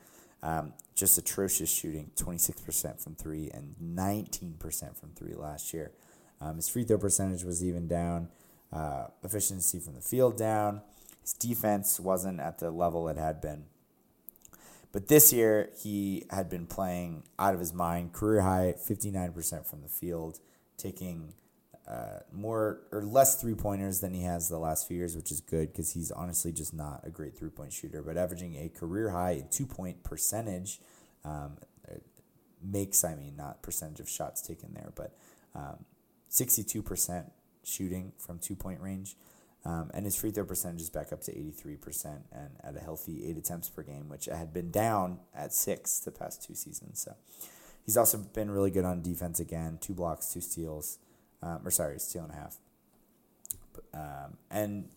[0.42, 5.92] Um, just atrocious shooting, 26% from three and 19% from three last year.
[6.40, 8.28] Um, his free throw percentage was even down,
[8.72, 10.82] uh, efficiency from the field down.
[11.22, 13.64] His defense wasn't at the level it had been.
[14.92, 19.82] But this year, he had been playing out of his mind, career high, 59% from
[19.82, 20.40] the field,
[20.76, 21.34] taking
[21.88, 25.40] uh, more or less three pointers than he has the last few years, which is
[25.40, 28.02] good because he's honestly just not a great three point shooter.
[28.02, 30.80] But averaging a career high two point percentage
[31.24, 31.56] um,
[32.62, 35.16] makes, I mean, not percentage of shots taken there, but
[35.54, 35.84] um,
[36.30, 37.30] 62%
[37.64, 39.16] shooting from two point range.
[39.64, 43.28] Um, and his free throw percentage is back up to 83% and at a healthy
[43.28, 47.02] eight attempts per game, which had been down at six the past two seasons.
[47.02, 47.14] So
[47.84, 50.98] he's also been really good on defense again two blocks, two steals
[51.42, 52.56] um, or sorry, steal and a half.
[53.94, 54.88] Um, and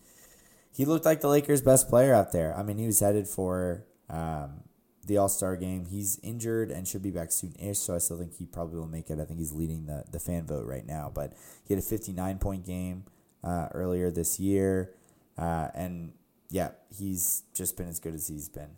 [0.76, 2.56] he looked like the Lakers' best player out there.
[2.58, 4.64] I mean, he was headed for um,
[5.06, 5.86] the All Star game.
[5.86, 8.88] He's injured and should be back soon ish, so I still think he probably will
[8.88, 9.20] make it.
[9.20, 11.12] I think he's leading the, the fan vote right now.
[11.14, 11.34] But
[11.66, 13.06] he had a 59 point game
[13.44, 14.94] uh, earlier this year.
[15.38, 16.14] Uh, and
[16.50, 18.78] yeah, he's just been as good as he's been.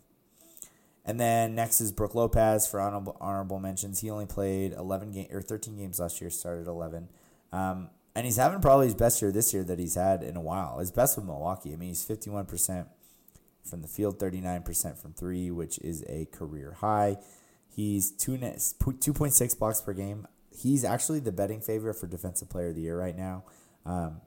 [1.04, 4.00] And then next is Brook Lopez for honorable, honorable mentions.
[4.00, 7.08] He only played 11 game or 13 games last year, started 11.
[7.54, 10.40] Um, and he's having probably his best year this year that he's had in a
[10.40, 10.78] while.
[10.80, 11.72] His best with Milwaukee.
[11.72, 12.86] I mean, he's 51%
[13.62, 17.16] from the field, 39% from three, which is a career high.
[17.68, 20.26] He's 2, 2.6 blocks per game.
[20.50, 23.44] He's actually the betting favorite for Defensive Player of the Year right now.
[23.86, 24.20] Um,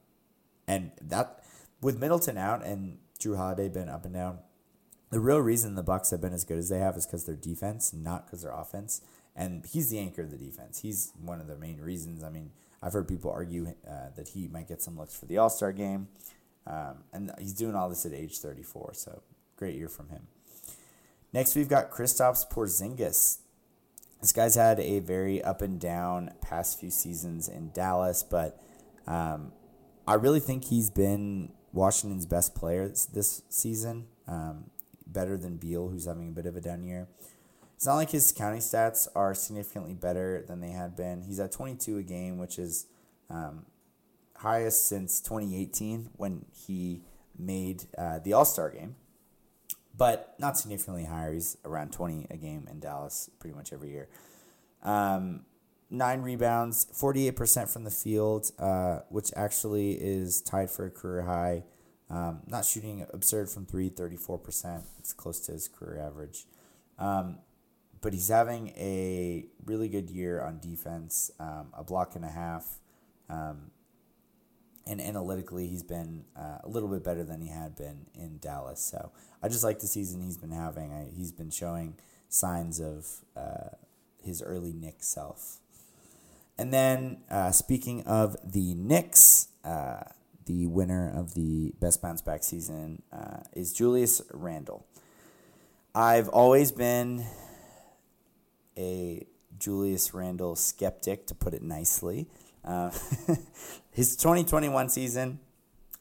[0.67, 1.43] and that
[1.81, 4.39] with Middleton out and Jrue Holiday been up and down,
[5.09, 7.35] the real reason the Bucks have been as good as they have is because their
[7.35, 9.01] defense, not because their offense.
[9.35, 10.79] And he's the anchor of the defense.
[10.79, 12.23] He's one of the main reasons.
[12.23, 15.37] I mean, I've heard people argue uh, that he might get some looks for the
[15.37, 16.07] All Star game.
[16.67, 19.21] Um, and he's doing all this at age 34, so
[19.55, 20.27] great year from him.
[21.31, 23.37] Next, we've got Kristaps Porzingis.
[24.21, 28.61] This guy's had a very up and down past few seasons in Dallas, but
[29.05, 29.53] um,
[30.07, 34.71] I really think he's been Washington's best player this, this season, um,
[35.05, 37.07] better than Beal, who's having a bit of a down year.
[37.77, 41.21] It's not like his counting stats are significantly better than they had been.
[41.21, 42.87] He's at 22 a game, which is
[43.29, 43.67] um,
[44.37, 47.03] highest since 2018 when he
[47.37, 48.95] made uh, the All Star game,
[49.95, 51.31] but not significantly higher.
[51.33, 54.07] He's around 20 a game in Dallas pretty much every year.
[54.81, 55.41] Um,
[55.91, 61.63] nine rebounds, 48% from the field, uh, which actually is tied for a career high.
[62.09, 64.81] Um, not shooting absurd from three, 34%.
[64.97, 66.45] It's close to his career average.
[66.97, 67.37] Um,
[68.01, 72.79] but he's having a really good year on defense, um, a block and a half.
[73.29, 73.71] Um,
[74.85, 78.79] and analytically, he's been uh, a little bit better than he had been in Dallas.
[78.79, 79.11] So
[79.43, 80.93] I just like the season he's been having.
[80.93, 81.95] I, he's been showing
[82.29, 83.75] signs of uh,
[84.23, 85.59] his early Knicks self.
[86.57, 90.03] And then, uh, speaking of the Knicks, uh,
[90.45, 94.85] the winner of the best bounce back season uh, is Julius Randle.
[95.93, 97.25] I've always been
[98.77, 99.25] a
[99.57, 102.27] Julius Randle skeptic, to put it nicely.
[102.63, 102.91] Uh,
[103.91, 105.39] his 2021 season,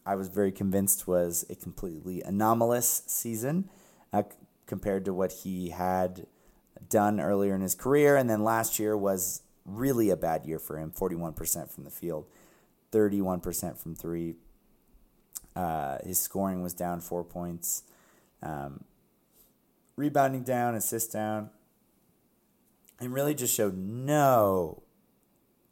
[0.05, 3.71] I was very convinced was a completely anomalous season
[4.13, 4.25] uh,
[4.67, 6.27] compared to what he had
[6.89, 8.17] done earlier in his career.
[8.17, 12.27] And then last year was really a bad year for him 41% from the field,
[12.93, 14.37] 31% from three.
[15.55, 17.83] Uh, his scoring was down four points,
[18.43, 18.85] um,
[19.97, 21.51] rebounding down, assist down,
[23.01, 24.83] and really just showed no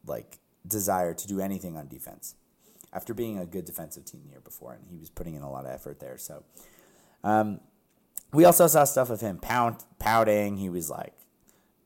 [0.06, 2.34] like desire to do anything on defense
[2.92, 5.50] after being a good defensive team the year before, and he was putting in a
[5.50, 6.16] lot of effort there.
[6.16, 6.44] So,
[7.24, 7.60] um,
[8.32, 10.56] we also saw stuff of him pout, pouting.
[10.56, 11.14] He was like,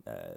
[0.06, 0.36] uh,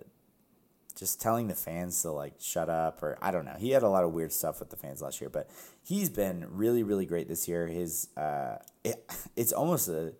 [0.95, 3.55] just telling the fans to like shut up, or I don't know.
[3.59, 5.49] He had a lot of weird stuff with the fans last year, but
[5.83, 7.67] he's been really, really great this year.
[7.67, 9.03] His, uh, it,
[9.35, 10.13] it's almost a,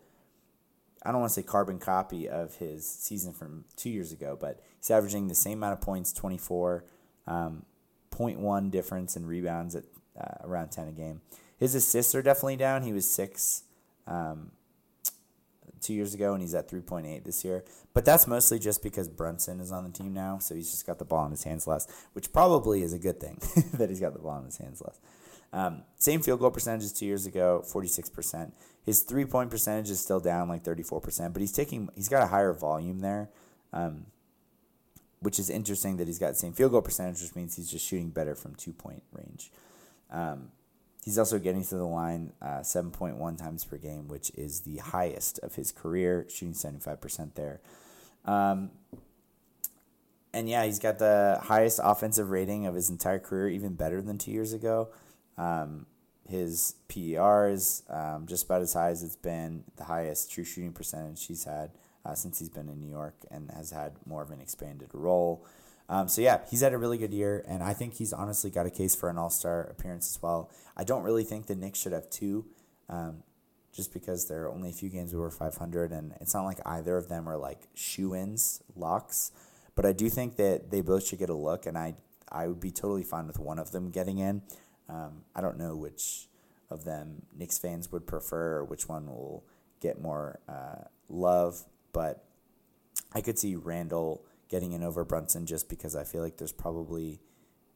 [1.04, 4.60] I don't want to say carbon copy of his season from two years ago, but
[4.82, 6.84] he's averaging the same amount of points, 24,
[7.28, 7.66] um,
[8.12, 9.84] 0.1 difference in rebounds at
[10.20, 11.22] uh, around 10 a game.
[11.58, 12.82] His assists are definitely down.
[12.82, 13.64] He was six
[14.08, 14.52] um,
[15.80, 17.64] two years ago, and he's at 3.8 this year.
[17.94, 20.98] But that's mostly just because Brunson is on the team now, so he's just got
[20.98, 23.40] the ball in his hands less, which probably is a good thing
[23.74, 25.00] that he's got the ball in his hands less.
[25.54, 28.54] Um, same field goal percentage as two years ago, 46%.
[28.84, 32.28] His three point percentage is still down like 34%, but he's taking he's got a
[32.28, 33.30] higher volume there.
[33.74, 34.08] Um,
[35.22, 37.86] which is interesting that he's got the same field goal percentage, which means he's just
[37.86, 39.52] shooting better from two point range.
[40.12, 40.50] Um,
[41.06, 45.40] he's also getting to the line uh, 7.1 times per game, which is the highest
[45.40, 47.62] of his career, shooting 75% there.
[48.26, 48.72] Um,
[50.34, 54.18] and yeah, he's got the highest offensive rating of his entire career, even better than
[54.18, 54.90] two years ago.
[55.38, 55.86] Um,
[56.28, 60.72] his PER is um, just about as high as it's been, the highest true shooting
[60.72, 61.72] percentage he's had
[62.06, 65.46] uh, since he's been in New York and has had more of an expanded role.
[65.90, 68.66] Um, so yeah, he's had a really good year, and I think he's honestly got
[68.66, 70.50] a case for an All Star appearance as well.
[70.78, 72.46] I don't really think the Knicks should have two,
[72.88, 73.24] um,
[73.76, 76.96] just because there are only a few games over 500, and it's not like either
[76.96, 79.32] of them are like shoe ins locks.
[79.76, 81.96] But I do think that they both should get a look, and I
[82.32, 84.44] I would be totally fine with one of them getting in.
[84.88, 86.30] Um, I don't know which
[86.70, 89.44] of them Knicks fans would prefer, or which one will
[89.82, 92.24] get more uh, love, but
[93.14, 97.20] I could see Randle getting in over Brunson just because I feel like there's probably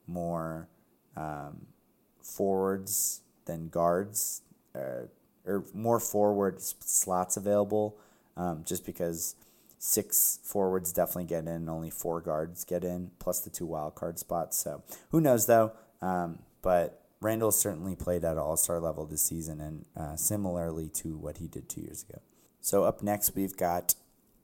[0.08, 0.68] more
[1.16, 1.68] um,
[2.22, 4.42] forwards than guards,
[4.76, 5.08] uh,
[5.46, 7.98] or more forward slots available,
[8.36, 9.36] um, just because
[9.78, 14.20] six forwards definitely get in, only four guards get in, plus the two wild card
[14.20, 14.58] spots.
[14.58, 15.72] So who knows though?
[16.02, 21.18] Um, but Randle certainly played at all star level this season, and uh, similarly to
[21.18, 22.22] what he did two years ago.
[22.60, 23.96] So up next, we've got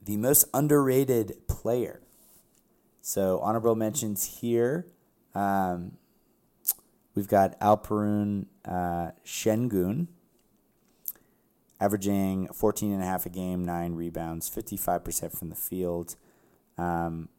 [0.01, 2.01] the most underrated player.
[3.01, 4.87] So honorable mentions here.
[5.33, 5.93] Um,
[7.15, 10.07] we've got Alperen uh, Sengun,
[11.79, 16.15] averaging 14 and a half a game, nine rebounds, 55% from the field.
[16.77, 17.29] Um,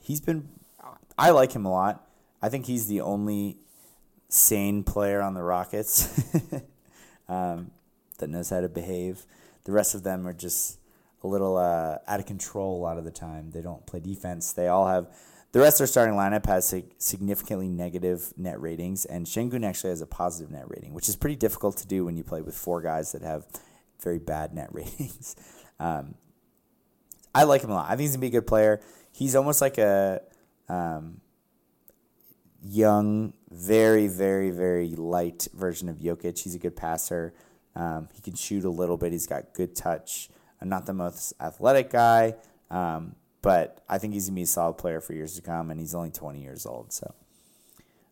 [0.00, 0.48] he's been,
[1.16, 2.06] I like him a lot.
[2.40, 3.58] I think he's the only
[4.28, 6.08] sane player on the Rockets
[7.28, 7.70] um,
[8.18, 9.24] that knows how to behave.
[9.64, 10.78] The rest of them are just
[11.24, 13.50] a little uh, out of control a lot of the time.
[13.50, 14.52] They don't play defense.
[14.52, 15.08] They all have
[15.52, 20.00] the rest of their starting lineup has significantly negative net ratings, and Sengun actually has
[20.00, 22.80] a positive net rating, which is pretty difficult to do when you play with four
[22.80, 23.46] guys that have
[24.02, 25.36] very bad net ratings.
[25.78, 26.14] Um,
[27.34, 27.86] I like him a lot.
[27.86, 28.80] I think he's gonna be a good player.
[29.12, 30.22] He's almost like a
[30.70, 31.20] um,
[32.62, 36.38] young, very, very, very light version of Jokic.
[36.42, 37.34] He's a good passer.
[37.74, 39.12] Um, he can shoot a little bit.
[39.12, 40.30] He's got good touch.
[40.62, 42.36] I'm not the most athletic guy,
[42.70, 45.80] um, but I think he's gonna be a solid player for years to come, and
[45.80, 46.92] he's only 20 years old.
[46.92, 47.12] So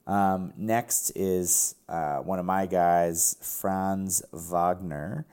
[0.08, 5.26] um, next is uh, one of my guys, Franz Wagner,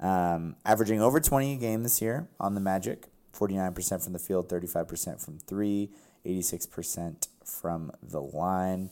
[0.00, 3.08] um, averaging over 20 a game this year on the Magic.
[3.34, 5.90] 49% from the field, 35% from three,
[6.26, 8.90] 86% from the line.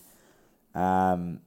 [0.74, 1.40] Um,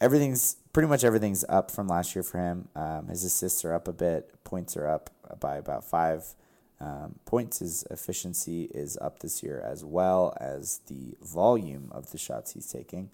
[0.00, 2.68] everything's pretty much everything's up from last year for him.
[2.74, 5.10] Um, his assists are up a bit, points are up
[5.40, 6.34] by about five.
[6.80, 12.18] Um, points, his efficiency is up this year as well as the volume of the
[12.18, 13.10] shots he's taking.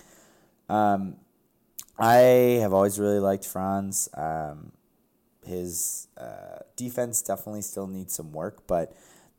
[0.69, 1.17] Um,
[1.99, 4.09] I have always really liked Franz.
[4.12, 4.73] Um,
[5.47, 8.95] his uh, defense definitely still needs some work, but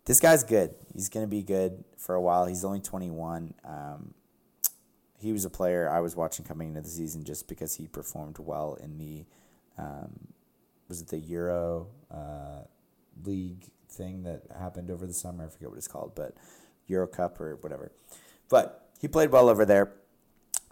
[0.05, 0.73] this guy's good.
[0.93, 2.45] He's going to be good for a while.
[2.45, 3.53] He's only 21.
[3.63, 4.13] Um,
[5.19, 8.37] he was a player I was watching coming into the season just because he performed
[8.39, 9.25] well in the
[9.77, 10.27] um,
[10.87, 12.61] was it the Euro uh,
[13.23, 15.45] League thing that happened over the summer?
[15.45, 16.35] I forget what it's called, but
[16.87, 17.91] Euro Cup or whatever.
[18.49, 19.93] But he played well over there.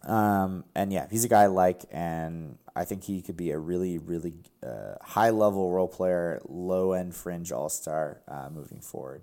[0.03, 3.57] Um, and yeah, he's a guy I like, and I think he could be a
[3.57, 9.21] really, really uh, high level role player, low end fringe all star uh, moving forward.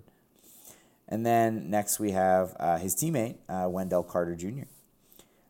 [1.07, 4.63] And then next we have uh, his teammate, uh, Wendell Carter Jr.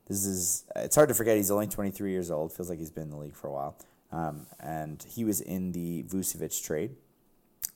[0.07, 3.03] This is, it's hard to forget he's only 23 years old, feels like he's been
[3.03, 3.77] in the league for a while.
[4.11, 6.95] Um, and he was in the Vucevic trade.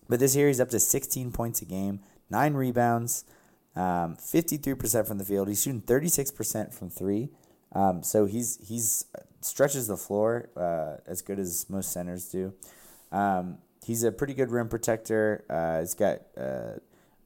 [0.07, 3.25] But this year he's up to 16 points a game, nine rebounds,
[3.75, 5.47] um, 53% from the field.
[5.47, 7.29] He's shooting 36% from three.
[7.73, 9.05] Um, so he's he's
[9.41, 12.53] stretches the floor uh, as good as most centers do.
[13.11, 15.45] Um, he's a pretty good rim protector.
[15.49, 16.79] Uh, he's got uh,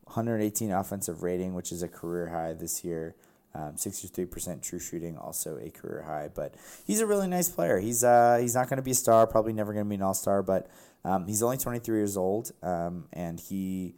[0.05, 3.15] 118 offensive rating, which is a career high this year.
[3.55, 6.29] Um, 63% true shooting, also a career high.
[6.33, 6.53] But
[6.85, 7.79] he's a really nice player.
[7.79, 10.03] He's uh, he's not going to be a star, probably never going to be an
[10.03, 10.69] all star, but
[11.03, 13.95] um, he's only 23 years old, um, and he,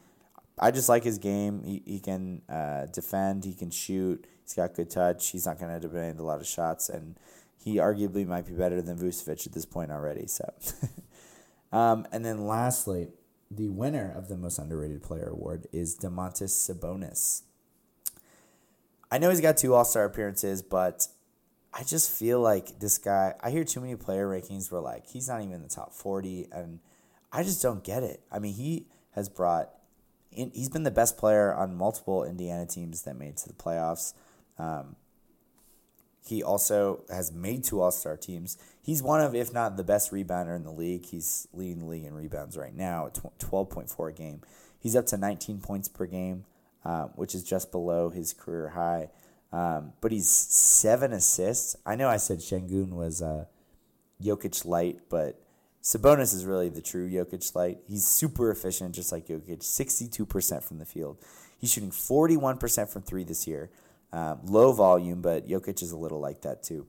[0.59, 1.63] I just like his game.
[1.63, 5.29] He, he can uh, defend, he can shoot, he's got good touch.
[5.29, 7.15] He's not going to demand a lot of shots, and
[7.57, 10.27] he arguably might be better than Vucevic at this point already.
[10.27, 10.53] So,
[11.71, 13.09] um, and then lastly,
[13.49, 17.43] the winner of the most underrated player award is Domantas Sabonis.
[19.11, 21.07] I know he's got two All Star appearances, but
[21.73, 23.35] I just feel like this guy.
[23.41, 26.47] I hear too many player rankings where like he's not even in the top forty,
[26.51, 26.79] and
[27.31, 28.21] I just don't get it.
[28.31, 29.69] I mean, he has brought.
[30.31, 34.13] In, he's been the best player on multiple Indiana teams that made to the playoffs.
[34.57, 34.95] Um,
[36.25, 38.57] he also has made two All Star teams.
[38.81, 41.05] He's one of, if not the best rebounder in the league.
[41.05, 44.41] He's leading the league in rebounds right now at 12.4 a game.
[44.79, 46.45] He's up to 19 points per game
[46.85, 49.09] um, which is just below his career high.
[49.53, 51.75] Um, but he's seven assists.
[51.85, 53.45] I know I said Sengun was uh,
[54.23, 55.41] Jokic light, but
[55.83, 57.79] Sabonis is really the true Jokic light.
[57.87, 59.59] He's super efficient, just like Jokic.
[59.59, 61.17] 62% from the field.
[61.57, 63.69] He's shooting 41% from three this year.
[64.13, 66.87] Um, low volume, but Jokic is a little like that too.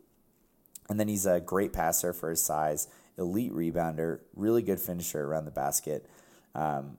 [0.89, 5.45] And then he's a great passer for his size, elite rebounder, really good finisher around
[5.45, 6.07] the basket.
[6.55, 6.99] Um,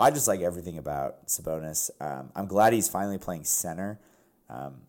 [0.00, 1.90] I just like everything about Sabonis.
[2.00, 4.00] Um, I'm glad he's finally playing center.
[4.48, 4.82] Um,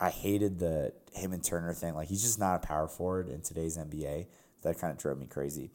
[0.00, 1.94] I hated the him and Turner thing.
[1.94, 4.26] Like he's just not a power forward in today's NBA.
[4.62, 5.70] That kind of drove me crazy.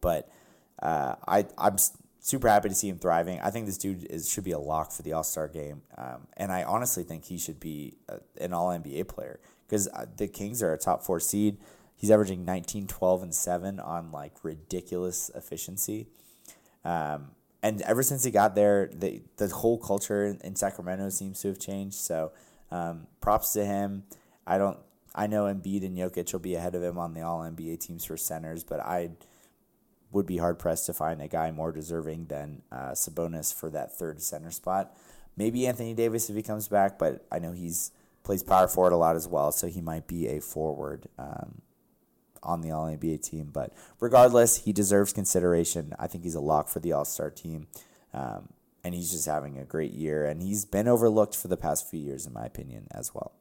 [0.00, 0.30] But
[0.82, 1.76] uh, I I'm
[2.20, 3.40] super happy to see him thriving.
[3.40, 6.26] I think this dude is should be a lock for the All Star game, um,
[6.36, 10.26] and I honestly think he should be a, an All NBA player because uh, the
[10.28, 11.58] Kings are a top four seed.
[11.96, 16.08] He's averaging 19, 12, and 7 on like ridiculous efficiency.
[16.84, 17.28] Um,
[17.64, 21.58] and ever since he got there, the the whole culture in Sacramento seems to have
[21.58, 21.96] changed.
[21.96, 22.32] So,
[22.70, 24.04] um, props to him.
[24.46, 24.78] I don't.
[25.14, 28.04] I know Embiid and Jokic will be ahead of him on the All NBA teams
[28.04, 29.12] for centers, but I
[30.12, 33.96] would be hard pressed to find a guy more deserving than uh, Sabonis for that
[33.96, 34.94] third center spot.
[35.34, 37.92] Maybe Anthony Davis if he comes back, but I know he's
[38.24, 41.08] plays power forward a lot as well, so he might be a forward.
[41.18, 41.62] Um,
[42.44, 43.50] on the All NBA team.
[43.52, 45.94] But regardless, he deserves consideration.
[45.98, 47.66] I think he's a lock for the All Star team.
[48.12, 48.50] Um,
[48.84, 50.26] and he's just having a great year.
[50.26, 53.32] And he's been overlooked for the past few years, in my opinion, as well.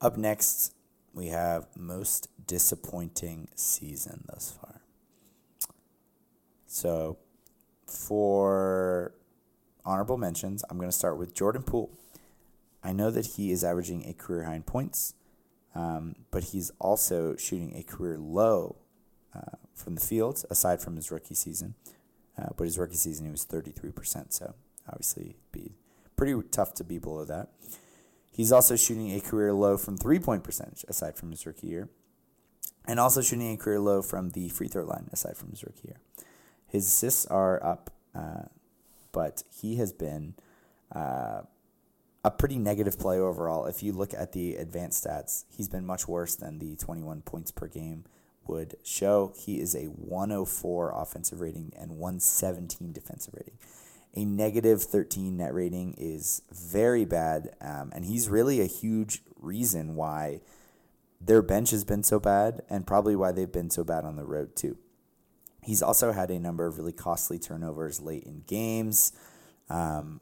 [0.00, 0.72] Up next,
[1.12, 4.80] we have most disappointing season thus far.
[6.66, 7.18] So,
[7.86, 9.14] for
[9.84, 11.90] honorable mentions, I'm going to start with Jordan Poole.
[12.82, 15.14] I know that he is averaging a career high in points,
[15.74, 18.76] um, but he's also shooting a career low
[19.34, 21.74] uh, from the field, aside from his rookie season.
[22.38, 24.54] Uh, but his rookie season, he was 33%, so
[24.88, 25.72] obviously be
[26.16, 27.48] pretty tough to be below that.
[28.30, 31.88] He's also shooting a career low from three point percentage, aside from his rookie year,
[32.86, 35.88] and also shooting a career low from the free throw line, aside from his rookie
[35.88, 36.00] year.
[36.66, 38.42] His assists are up, uh,
[39.10, 40.34] but he has been
[40.94, 41.42] uh,
[42.24, 43.66] a pretty negative play overall.
[43.66, 47.50] If you look at the advanced stats, he's been much worse than the 21 points
[47.50, 48.04] per game
[48.46, 49.32] would show.
[49.36, 53.58] He is a 104 offensive rating and 117 defensive rating.
[54.16, 59.94] A negative 13 net rating is very bad, um, and he's really a huge reason
[59.94, 60.40] why
[61.20, 64.24] their bench has been so bad and probably why they've been so bad on the
[64.24, 64.78] road, too.
[65.62, 69.12] He's also had a number of really costly turnovers late in games.
[69.68, 70.20] Um,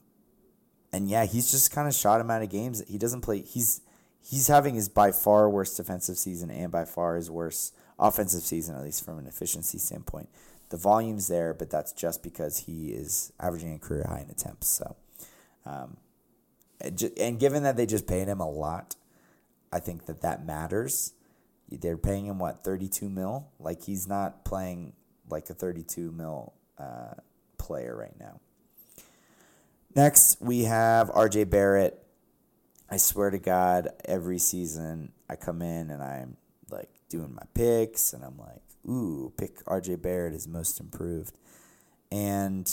[0.93, 2.83] and yeah, he's just kind of shot him out of games.
[2.89, 3.43] He doesn't play.
[3.43, 3.81] He's
[4.21, 8.77] he's having his by far worst defensive season and by far his worst offensive season,
[8.77, 10.29] at least from an efficiency standpoint.
[10.69, 14.69] The volume's there, but that's just because he is averaging a career high in attempts.
[14.69, 14.97] So,
[15.65, 15.97] um,
[16.81, 18.97] and given that they just paid him a lot,
[19.73, 21.13] I think that that matters.
[21.71, 23.49] They're paying him what thirty two mil.
[23.59, 24.93] Like he's not playing
[25.29, 27.15] like a thirty two mil uh,
[27.59, 28.41] player right now.
[29.97, 31.99] Next, we have RJ Barrett.
[32.91, 36.37] I swear to God, every season I come in and I'm
[36.71, 41.39] like doing my picks, and I'm like, ooh, pick RJ Barrett is most improved.
[42.13, 42.71] And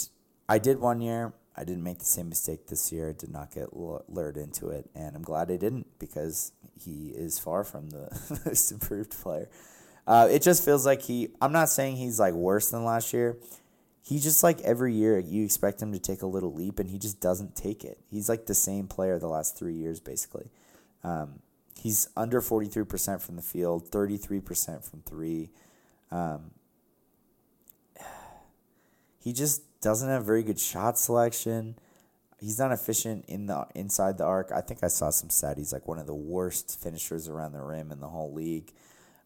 [0.50, 1.32] I did one year.
[1.56, 3.12] I didn't make the same mistake this year.
[3.12, 7.40] I did not get lured into it, and I'm glad I didn't because he is
[7.40, 9.48] far from the most improved player.
[10.06, 11.30] Uh, it just feels like he.
[11.42, 13.38] I'm not saying he's like worse than last year.
[14.06, 17.00] He just like every year you expect him to take a little leap, and he
[17.00, 18.00] just doesn't take it.
[18.12, 20.52] He's like the same player the last three years, basically.
[21.06, 21.40] Um,
[21.80, 25.52] he's under 43% from the field, 33% from three.
[26.12, 26.52] Um,
[29.24, 31.76] he just doesn't have very good shot selection.
[32.40, 34.52] He's not efficient in the inside the arc.
[34.52, 35.58] I think I saw some stat.
[35.58, 38.74] He's like one of the worst finishers around the rim in the whole league.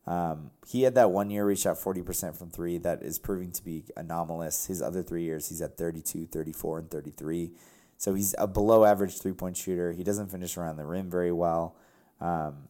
[0.07, 2.77] Um, he had that one year reach out 40% from three.
[2.77, 4.65] That is proving to be anomalous.
[4.65, 7.51] His other three years, he's at 32, 34, and 33.
[7.97, 9.91] So he's a below average three point shooter.
[9.91, 11.75] He doesn't finish around the rim very well.
[12.21, 12.69] Um,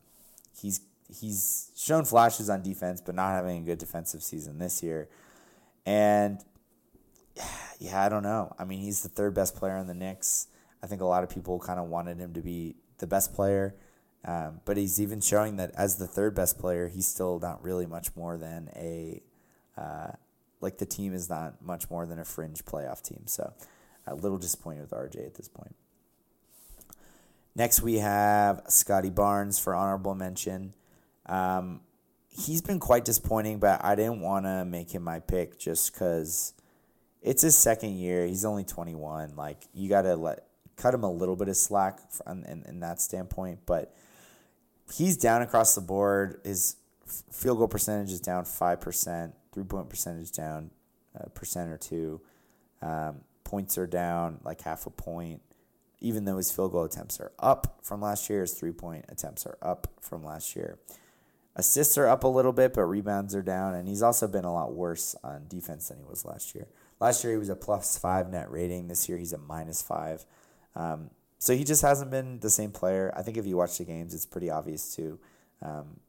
[0.60, 0.82] he's
[1.20, 5.10] he's shown flashes on defense, but not having a good defensive season this year.
[5.86, 6.40] And
[7.80, 8.56] yeah, I don't know.
[8.58, 10.48] I mean, he's the third best player in the Knicks.
[10.82, 13.76] I think a lot of people kind of wanted him to be the best player.
[14.26, 17.86] Um, but he's even showing that as the third best player, he's still not really
[17.86, 19.22] much more than a,
[19.78, 20.12] uh,
[20.60, 23.24] like the team is not much more than a fringe playoff team.
[23.26, 23.54] So
[24.06, 25.76] a little disappointed with RJ at this point.
[27.56, 30.74] Next, we have Scottie Barnes for honorable mention.
[31.26, 31.82] Um,
[32.30, 36.54] he's been quite disappointing, but I didn't want to make him my pick just because
[37.22, 38.26] it's his second year.
[38.26, 39.36] He's only 21.
[39.36, 40.47] Like you got to let
[40.78, 43.94] cut him a little bit of slack in, in that standpoint, but
[44.94, 46.40] he's down across the board.
[46.44, 50.72] His field goal percentage is down 5%, three point percentage down
[51.16, 52.22] a percent or two.
[52.82, 55.42] Um, points are down like half a point,
[56.00, 58.42] even though his field goal attempts are up from last year.
[58.42, 60.78] His three point attempts are up from last year.
[61.56, 64.54] Assists are up a little bit, but rebounds are down, and he's also been a
[64.54, 66.68] lot worse on defense than he was last year.
[67.00, 68.88] Last year he was a plus five net rating.
[68.88, 70.26] This year he's a minus five.
[70.78, 71.10] Um,
[71.40, 73.14] so he just hasn't been the same player.
[73.18, 75.20] I think if you watch the games, it's pretty obvious too.
[75.62, 76.00] Um,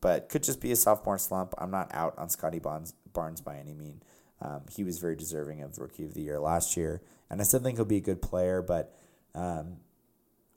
[0.00, 1.54] but could just be a sophomore slump.
[1.58, 4.02] I'm not out on Scottie Barnes, Barnes by any mean.
[4.40, 7.00] Um, he was very deserving of Rookie of the Year last year,
[7.30, 8.60] and I still think he'll be a good player.
[8.60, 8.94] But
[9.34, 9.76] um,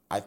[0.10, 0.24] I,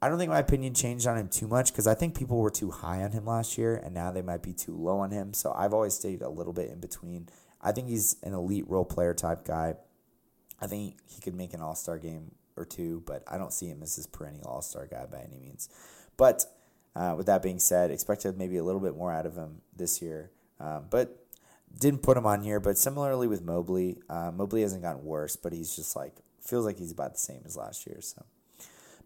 [0.00, 2.50] I don't think my opinion changed on him too much because I think people were
[2.50, 5.34] too high on him last year, and now they might be too low on him.
[5.34, 7.28] So I've always stayed a little bit in between.
[7.60, 9.74] I think he's an elite role player type guy.
[10.60, 13.66] I think he could make an all star game or two, but I don't see
[13.66, 15.68] him as this perennial all star guy by any means.
[16.16, 16.44] But
[16.94, 20.02] uh, with that being said, expected maybe a little bit more out of him this
[20.02, 20.30] year.
[20.58, 21.24] Um, but
[21.78, 22.60] didn't put him on here.
[22.60, 26.78] But similarly with Mobley, uh, Mobley hasn't gotten worse, but he's just like feels like
[26.78, 27.98] he's about the same as last year.
[28.00, 28.24] So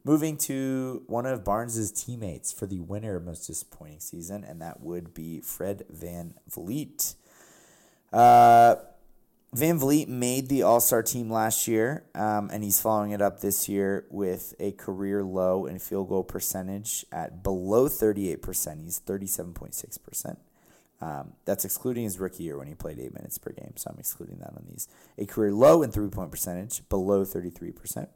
[0.04, 5.14] moving to one of Barnes's teammates for the winner most disappointing season, and that would
[5.14, 7.14] be Fred Van Vliet.
[8.12, 8.76] Uh,
[9.54, 13.68] VanVleet made the All Star team last year, um, and he's following it up this
[13.68, 18.82] year with a career low in field goal percentage at below 38%.
[18.82, 20.36] He's 37.6%.
[21.00, 23.98] Um, that's excluding his rookie year when he played eight minutes per game, so I'm
[23.98, 24.88] excluding that on these.
[25.18, 28.08] A career low in three point percentage, below 33%.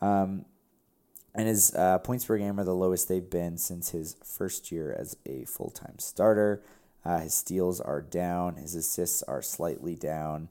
[0.00, 0.44] Um,
[1.34, 4.94] and his uh, points per game are the lowest they've been since his first year
[4.96, 6.62] as a full time starter.
[7.04, 8.56] Uh, his steals are down.
[8.56, 10.48] His assists are slightly down.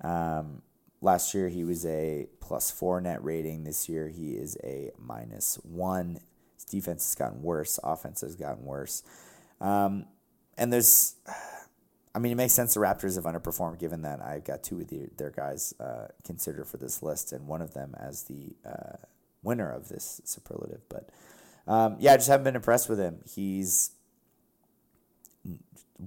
[0.00, 0.62] Um,
[1.00, 3.64] last year he was a plus four net rating.
[3.64, 6.20] This year he is a minus one.
[6.54, 7.78] His defense has gotten worse.
[7.84, 9.02] Offense has gotten worse.
[9.60, 10.06] Um,
[10.56, 11.16] and there's,
[12.14, 14.88] I mean, it makes sense the Raptors have underperformed given that I've got two of
[14.88, 18.96] the, their guys uh, considered for this list, and one of them as the uh,
[19.42, 20.80] winner of this superlative.
[20.88, 21.10] But
[21.66, 23.20] um, yeah, I just haven't been impressed with him.
[23.26, 23.92] He's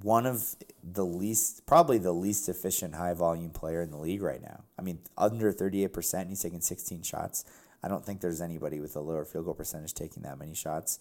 [0.02, 4.41] one of the least, probably the least efficient high volume player in the league right
[4.41, 4.64] now.
[4.78, 7.46] I mean, under 38%, he's taking 16 shots.
[7.84, 11.00] I don't think there's anybody with a lower field goal percentage taking that many shots.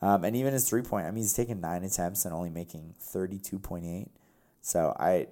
[0.00, 2.94] Um, and even his three point, I mean, he's taking nine attempts and only making
[3.00, 4.08] 32.8.
[4.60, 5.26] So I,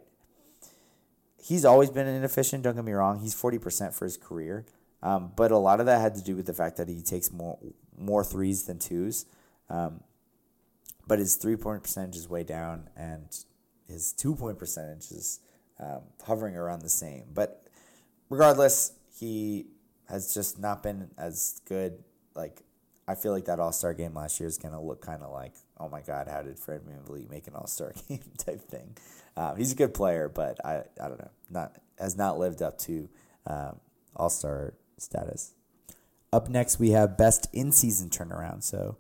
[1.46, 2.64] he's always been inefficient.
[2.64, 4.64] Don't get me wrong; he's forty percent for his career,
[5.02, 7.30] um, but a lot of that had to do with the fact that he takes
[7.30, 7.58] more
[7.96, 9.26] more threes than twos.
[9.68, 10.00] Um,
[11.06, 13.26] but his three point percentage is way down, and
[13.88, 15.40] his two point percentage is
[15.78, 17.24] um, hovering around the same.
[17.32, 17.66] But
[18.28, 19.66] regardless, he
[20.08, 22.02] has just not been as good.
[22.34, 22.62] Like
[23.08, 25.54] I feel like that All Star game last year is gonna look kind of like,
[25.78, 28.96] oh my God, how did Fred VanVleet make an All Star game type thing?
[29.36, 32.78] Um, he's a good player, but I I don't know, not has not lived up
[32.78, 33.08] to
[33.46, 33.80] um,
[34.14, 35.54] All Star status.
[36.32, 38.62] Up next, we have best in season turnaround.
[38.62, 38.96] So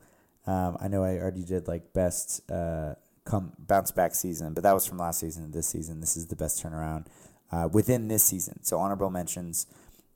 [0.46, 2.94] um, I know I already did like best uh,
[3.24, 5.46] come bounce back season, but that was from last season.
[5.46, 7.06] To this season, this is the best turnaround
[7.50, 8.62] uh, within this season.
[8.62, 9.66] So honorable mentions.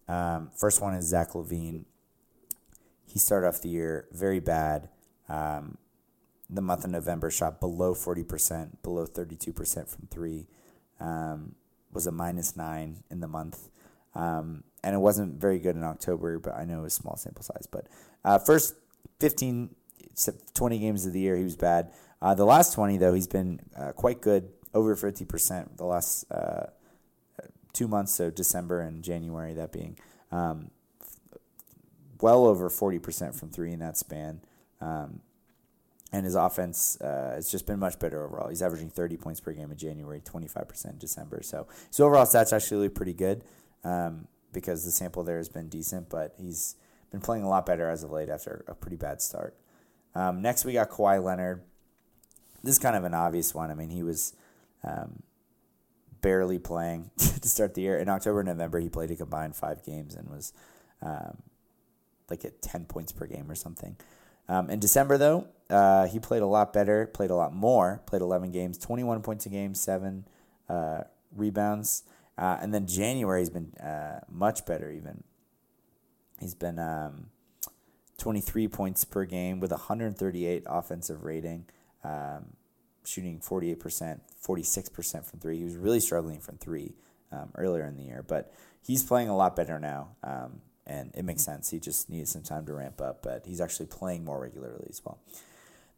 [0.09, 1.85] Um, first one is Zach LaVine.
[3.07, 4.89] He started off the year very bad.
[5.29, 5.79] Um,
[6.49, 10.47] the month of November shot below 40%, below 32% from three.
[11.01, 11.55] Um,
[11.93, 13.69] was a minus nine in the month.
[14.15, 17.43] Um, and it wasn't very good in October, but I know it was small sample
[17.43, 17.67] size.
[17.71, 17.87] But
[18.25, 18.75] uh, first
[19.21, 19.75] 15,
[20.55, 21.93] 20 games of the year, he was bad.
[22.23, 26.67] Uh, the last 20, though, he's been uh, quite good, over 50% the last uh,
[27.73, 29.97] two months, so December and January, that being
[30.31, 30.71] um,
[32.21, 34.41] well over 40% from three in that span.
[34.81, 35.21] Um,
[36.13, 38.49] and his offense uh, has just been much better overall.
[38.49, 41.41] He's averaging 30 points per game in January, 25% in December.
[41.43, 43.45] So his overall stats actually pretty good
[43.85, 46.75] um, because the sample there has been decent, but he's
[47.13, 49.55] been playing a lot better as of late after a pretty bad start.
[50.15, 51.63] Um, next, we got Kawhi Leonard.
[52.63, 53.71] This is kind of an obvious one.
[53.71, 54.35] I mean, he was
[54.85, 55.23] um,
[56.21, 57.99] barely playing to start the year.
[57.99, 60.53] In October and November, he played a combined five games and was
[61.03, 61.39] um,
[62.29, 63.97] like at 10 points per game or something.
[64.49, 68.23] Um, in December, though, uh, he played a lot better, played a lot more, played
[68.23, 70.27] 11 games, 21 points a game, seven
[70.69, 71.03] uh,
[71.35, 72.03] rebounds.
[72.37, 75.23] Uh, and then January, he's been uh, much better, even.
[76.41, 77.27] He's been um,
[78.21, 81.65] 23 points per game with 138 offensive rating.
[82.05, 82.57] Um,
[83.05, 85.59] shooting 48%, 46% from three.
[85.59, 86.95] He was really struggling from three
[87.33, 88.53] um, earlier in the year, but
[88.83, 90.11] he's playing a lot better now.
[90.23, 91.71] Um, and it makes sense.
[91.71, 95.01] He just needed some time to ramp up, but he's actually playing more regularly as
[95.05, 95.19] well.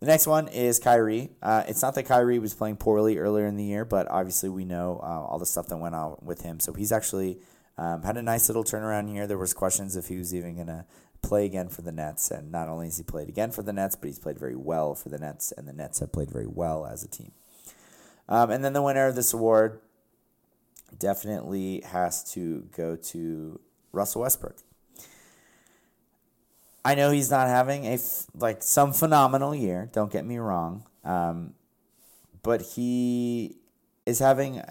[0.01, 1.31] The next one is Kyrie.
[1.41, 4.65] Uh, it's not that Kyrie was playing poorly earlier in the year, but obviously we
[4.65, 6.59] know uh, all the stuff that went on with him.
[6.59, 7.39] So he's actually
[7.79, 9.27] um, had a nice little turnaround here.
[9.27, 10.85] There was questions if he was even going to
[11.23, 12.31] play again for the Nets.
[12.31, 14.95] And not only has he played again for the Nets, but he's played very well
[14.95, 17.33] for the Nets, and the Nets have played very well as a team.
[18.29, 19.81] Um, and then the winner of this award
[20.99, 23.61] definitely has to go to
[23.93, 24.57] Russell Westbrook.
[26.85, 29.89] I know he's not having a f- like some phenomenal year.
[29.93, 31.55] Don't get me wrong, um,
[32.43, 33.57] but he
[34.05, 34.63] is having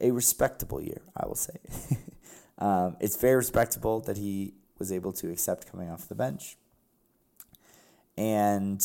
[0.00, 1.02] a respectable year.
[1.14, 1.56] I will say,
[2.58, 4.54] um, it's very respectable that he
[4.84, 6.58] was able to accept coming off the bench.
[8.18, 8.84] And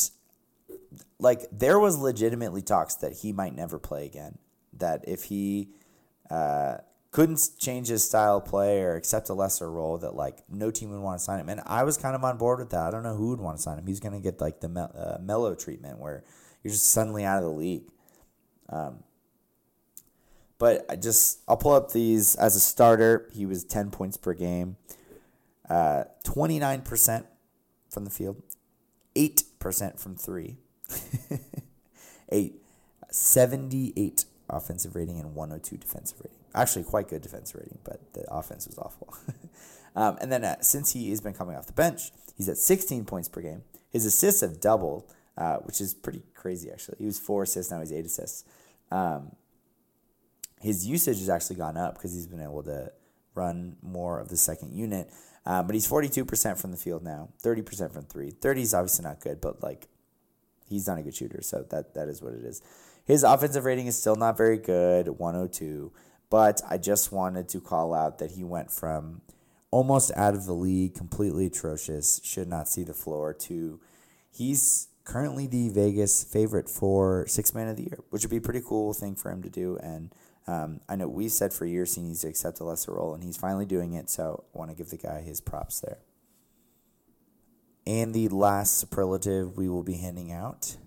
[1.20, 4.38] like there was legitimately talks that he might never play again.
[4.72, 5.72] That if he
[6.32, 6.78] uh,
[7.12, 10.92] couldn't change his style of play or accept a lesser role, that like no team
[10.92, 11.50] would want to sign him.
[11.50, 12.88] And I was kind of on board with that.
[12.88, 13.86] I don't know who would want to sign him.
[13.86, 16.24] He's going to get like the uh, Melo treatment where
[16.64, 17.84] you're just suddenly out of the league.
[18.70, 19.04] Um,
[20.58, 23.30] but I just I'll pull up these as a starter.
[23.34, 24.78] He was ten points per game.
[25.70, 27.24] 29% uh,
[27.90, 28.42] from the field,
[29.16, 30.58] 8% from three,
[32.30, 32.56] 8,
[33.12, 36.38] 78 offensive rating and 102 defensive rating.
[36.56, 39.16] Actually, quite good defensive rating, but the offense was awful.
[39.96, 43.06] um, and then uh, since he has been coming off the bench, he's at 16
[43.06, 43.64] points per game.
[43.92, 45.04] His assists have doubled,
[45.38, 46.98] uh, which is pretty crazy, actually.
[47.00, 48.46] He was four assists, now he's eight assists.
[48.92, 49.36] Um,
[50.60, 52.92] his usage has actually gone up because he's been able to
[53.36, 55.10] run more of the second unit.
[55.46, 58.32] Um, but he's 42% from the field now, 30% from three.
[58.32, 59.88] 30 is obviously not good, but like
[60.68, 62.62] he's not a good shooter, so that that is what it is.
[63.06, 65.92] His offensive rating is still not very good, 102.
[66.30, 69.22] But I just wanted to call out that he went from
[69.72, 73.80] almost out of the league, completely atrocious, should not see the floor, to
[74.32, 78.42] he's currently the Vegas favorite for six man of the year, which would be a
[78.42, 79.78] pretty cool thing for him to do.
[79.82, 80.14] And
[80.50, 83.24] um, I know we've said for years he needs to accept a lesser role, and
[83.24, 84.10] he's finally doing it.
[84.10, 86.00] So I want to give the guy his props there.
[87.86, 90.78] And the last superlative we will be handing out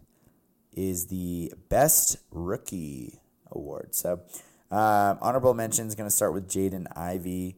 [0.73, 3.21] is the Best Rookie
[3.53, 3.95] Award.
[3.95, 4.23] So,
[4.71, 7.55] um, honorable mention is going to start with Jaden Ivey.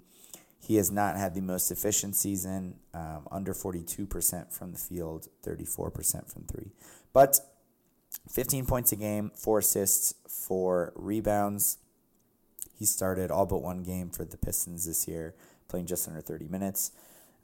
[0.61, 6.31] He has not had the most efficient season, um, under 42% from the field, 34%
[6.31, 6.73] from three.
[7.13, 7.41] But
[8.31, 11.79] 15 points a game, four assists, four rebounds.
[12.79, 15.35] He started all but one game for the Pistons this year,
[15.68, 16.93] playing just under 30 minutes.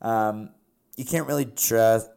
[0.03, 0.51] Um,
[0.97, 2.11] you can't really trust.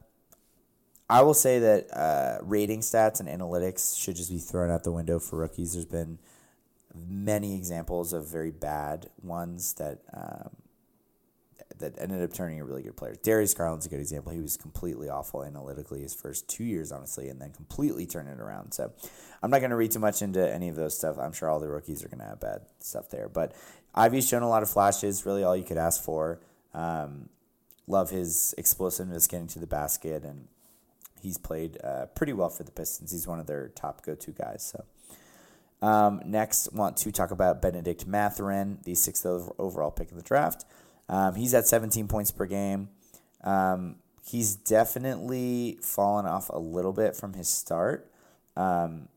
[1.10, 4.92] I will say that uh, rating stats and analytics should just be thrown out the
[4.92, 5.74] window for rookies.
[5.74, 6.18] There's been
[6.96, 10.50] many examples of very bad ones that um,
[11.80, 13.16] that ended up turning a really good player.
[13.22, 14.32] Darius Garland's a good example.
[14.32, 18.40] He was completely awful analytically his first two years, honestly, and then completely turned it
[18.40, 18.74] around.
[18.74, 18.94] So
[19.44, 21.20] I'm not going to read too much into any of those stuff.
[21.20, 23.28] I'm sure all the rookies are going to have bad stuff there.
[23.28, 23.54] But
[23.94, 26.40] Ivey's shown a lot of flashes, really all you could ask for.
[26.74, 27.28] Um,
[27.86, 30.48] love his explosiveness getting to the basket, and
[31.22, 33.12] he's played uh, pretty well for the Pistons.
[33.12, 34.74] He's one of their top go to guys.
[34.74, 34.86] So.
[35.86, 40.64] Um, next, want to talk about Bennedict Mathurin, the sixth overall pick in the draft.
[41.10, 42.88] Um, he's at 17 points per game.
[43.44, 48.10] Um, he's definitely fallen off a little bit from his start.
[48.56, 49.10] Um,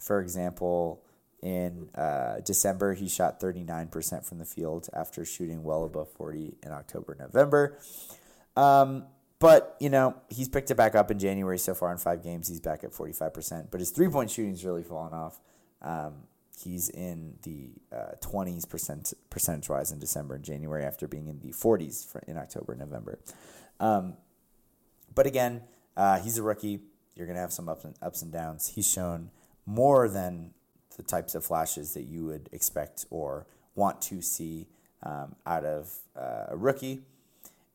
[0.00, 1.02] for example,
[1.42, 6.72] in uh, December, he shot 39% from the field after shooting well above 40 in
[6.72, 7.78] October, November.
[8.56, 9.04] Um,
[9.38, 12.48] but, you know, he's picked it back up in January so far in five games.
[12.48, 13.70] He's back at 45%.
[13.70, 15.40] But his three point shooting's really fallen off.
[15.80, 16.24] Um,
[16.62, 21.40] he's in the uh, 20s percent percentage wise in December and January after being in
[21.40, 23.18] the 40s for, in October November.
[23.78, 24.14] Um,
[25.14, 25.62] but again,
[25.96, 26.80] uh, he's a rookie.
[27.14, 28.72] You're going to have some ups and, ups and downs.
[28.74, 29.30] He's shown
[29.70, 30.50] more than
[30.96, 33.46] the types of flashes that you would expect or
[33.76, 34.66] want to see
[35.04, 37.02] um, out of uh, a rookie.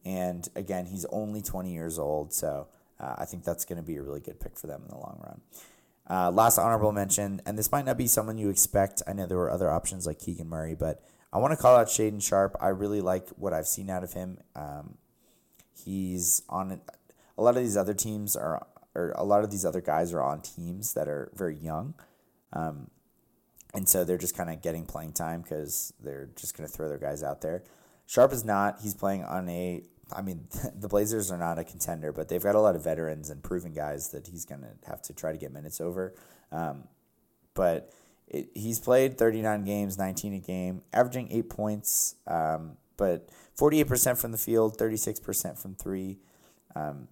[0.04, 2.68] And again, he's only 20 years old, so
[3.00, 4.98] uh, I think that's going to be a really good pick for them in the
[4.98, 5.42] long run.
[6.08, 9.02] Uh, last honorable mention, and this might not be someone you expect.
[9.08, 11.02] I know there were other options like Keegan Murray, but
[11.34, 12.56] I want to call out Shaedon Sharpe.
[12.60, 14.38] I really like what I've seen out of him.
[14.56, 14.98] Um,
[15.84, 16.82] he's on
[17.38, 20.22] a lot of these other teams are, or a lot of these other guys are
[20.22, 21.94] on teams that are very young.
[22.54, 22.90] Um,
[23.74, 26.88] and so they're just kind of getting playing time because they're just going to throw
[26.88, 27.64] their guys out there.
[28.08, 28.80] Sharpe is not.
[28.82, 29.84] He's playing on a
[30.14, 30.48] I mean,
[30.80, 33.74] the Blazers are not a contender, but they've got a lot of veterans and proven
[33.74, 36.14] guys that he's going to have to try to get minutes over.
[36.52, 36.86] Um,
[37.54, 37.92] but
[38.28, 44.32] it, he's played 39 games, 19 a game, averaging eight points, um, but 48% from
[44.32, 46.20] the field, 36% from three.
[46.76, 47.08] Um,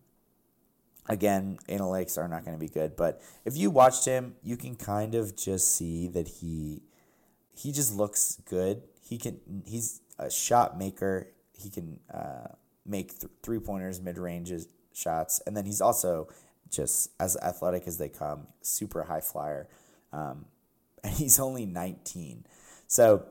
[1.07, 4.75] again, analytics are not going to be good, but if you watched him, you can
[4.75, 6.81] kind of just see that he
[7.55, 8.83] he just looks good.
[9.01, 11.27] He can he's a shot maker.
[11.53, 12.47] He can uh,
[12.85, 16.27] make th- three pointers, mid ranges shots, and then he's also
[16.69, 19.67] just as athletic as they come, super high flyer,
[20.11, 20.45] um,
[21.03, 22.45] and he's only 19.
[22.87, 23.25] So,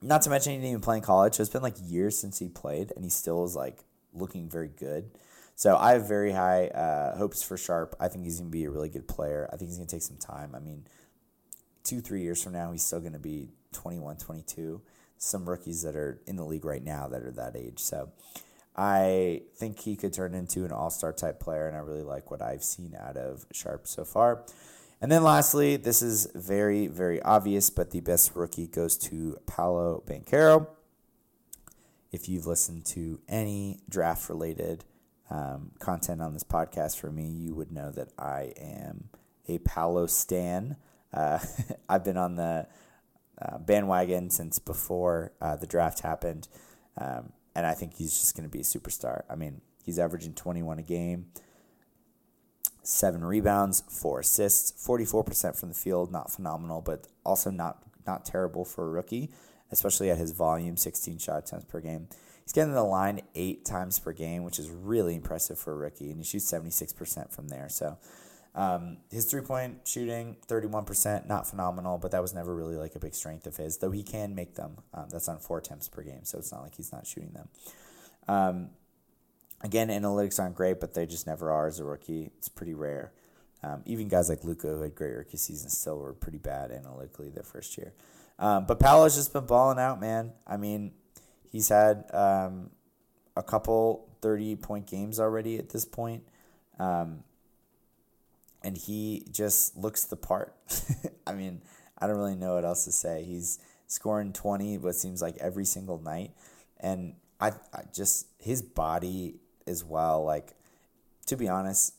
[0.00, 1.34] not to mention he didn't even play in college.
[1.34, 4.68] So it's been like years since he played, and he still is like looking very
[4.68, 5.10] good.
[5.58, 7.96] So I have very high uh, hopes for Sharpe.
[7.98, 9.50] I think he's going to be a really good player.
[9.52, 10.54] I think he's going to take some time.
[10.54, 10.84] I mean,
[11.82, 14.80] two, three years from now, he's still going to be 21, 22.
[15.16, 17.80] Some rookies that are in the league right now that are that age.
[17.80, 18.12] So
[18.76, 22.30] I think he could turn into an all star type player, and I really like
[22.30, 24.44] what I've seen out of Sharpe so far.
[25.00, 30.04] And then lastly, this is very, very obvious, but the best rookie goes to Paolo
[30.06, 30.68] Banchero.
[32.12, 34.84] If you've listened to any draft related
[35.30, 39.10] um, content on this podcast for me, you would know that I am
[39.46, 40.76] a Paolo Stan.
[41.12, 41.38] Uh,
[41.88, 42.66] I've been on the
[43.40, 46.48] uh, bandwagon since before uh, the draft happened.
[46.96, 49.22] Um, and I think he's just going to be a superstar.
[49.28, 51.26] I mean, he's averaging 21 a game,
[52.82, 58.64] seven rebounds, four assists, 44% from the field, not phenomenal, but also not not terrible
[58.64, 59.30] for a rookie,
[59.70, 62.08] especially at his volume, 16 shot attempts per game.
[62.48, 66.10] He's getting the line eight times per game, which is really impressive for a rookie,
[66.10, 67.68] and he shoots 76% from there.
[67.68, 67.98] So
[68.54, 72.98] um, his three point shooting, 31%, not phenomenal, but that was never really like a
[72.98, 74.78] big strength of his, though he can make them.
[74.94, 77.48] Um, that's on four attempts per game, so it's not like he's not shooting them.
[78.28, 78.70] Um,
[79.60, 82.30] again, analytics aren't great, but they just never are as a rookie.
[82.38, 83.12] It's pretty rare.
[83.62, 87.28] Um, even guys like Luka, who had great rookie seasons, still were pretty bad analytically
[87.28, 87.92] their first year.
[88.38, 90.32] Um, but Paolo's just been balling out, man.
[90.46, 90.92] I mean,
[91.50, 92.70] he's had um,
[93.36, 96.24] a couple 30 point games already at this point.
[96.78, 97.24] Um,
[98.62, 100.54] and he just looks the part.
[101.26, 101.62] I mean,
[101.98, 103.24] I don't really know what else to say.
[103.24, 106.32] He's scoring 20 what seems like every single night
[106.78, 109.36] and I, I just his body
[109.66, 110.54] as well like
[111.26, 111.94] to be honest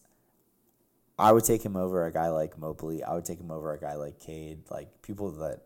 [1.20, 3.04] I would take him over a guy like Mobley.
[3.04, 5.64] I would take him over a guy like Cade, like people that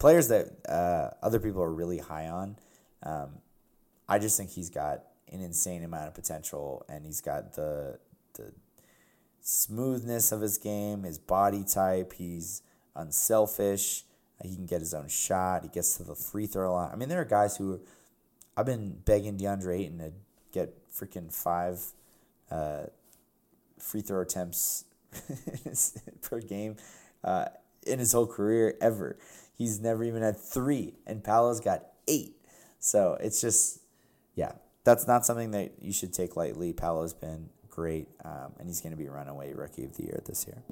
[0.00, 2.56] players that uh, other people are really high on.
[3.02, 3.38] Um,
[4.08, 7.98] I just think he's got an insane amount of potential, and he's got the
[8.34, 8.52] the
[9.40, 12.12] smoothness of his game, his body type.
[12.14, 12.62] He's
[12.94, 14.04] unselfish.
[14.42, 15.62] He can get his own shot.
[15.62, 16.90] He gets to the free throw line.
[16.92, 17.80] I mean, there are guys who
[18.56, 20.12] I've been begging DeAndre Ayton to
[20.52, 21.80] get freaking five
[22.50, 22.84] uh,
[23.78, 24.84] free throw attempts
[26.22, 26.76] per game
[27.24, 27.46] uh,
[27.86, 29.18] in his whole career ever.
[29.54, 32.35] He's never even had three, and Paolo's got eight.
[32.86, 33.80] So it's just,
[34.36, 34.52] yeah,
[34.84, 36.72] that's not something that you should take lightly.
[36.72, 40.46] Paolo's been great, um, and he's going to be runaway rookie of the year this
[40.46, 40.62] year.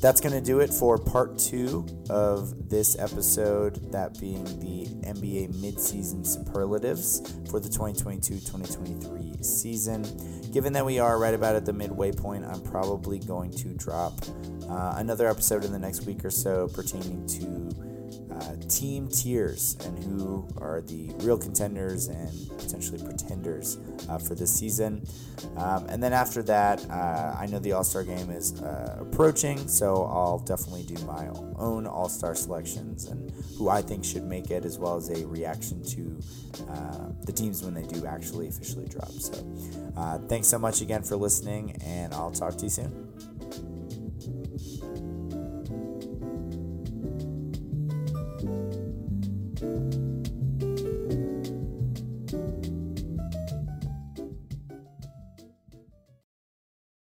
[0.00, 5.52] That's going to do it for part two of this episode, that being the NBA
[5.60, 10.06] midseason superlatives for the 2022 2023 season.
[10.52, 14.14] Given that we are right about at the midway point, I'm probably going to drop
[14.70, 17.97] uh, another episode in the next week or so pertaining to
[18.40, 23.78] uh, team tiers and who are the real contenders and potentially pretenders
[24.08, 25.04] uh, for this season.
[25.56, 29.68] Um, and then after that, uh, I know the All Star game is uh, approaching,
[29.68, 34.50] so I'll definitely do my own All Star selections and who I think should make
[34.50, 36.20] it, as well as a reaction to
[36.70, 39.10] uh, the teams when they do actually officially drop.
[39.10, 39.34] So
[40.28, 43.27] thanks so much again for listening, and I'll talk to you soon.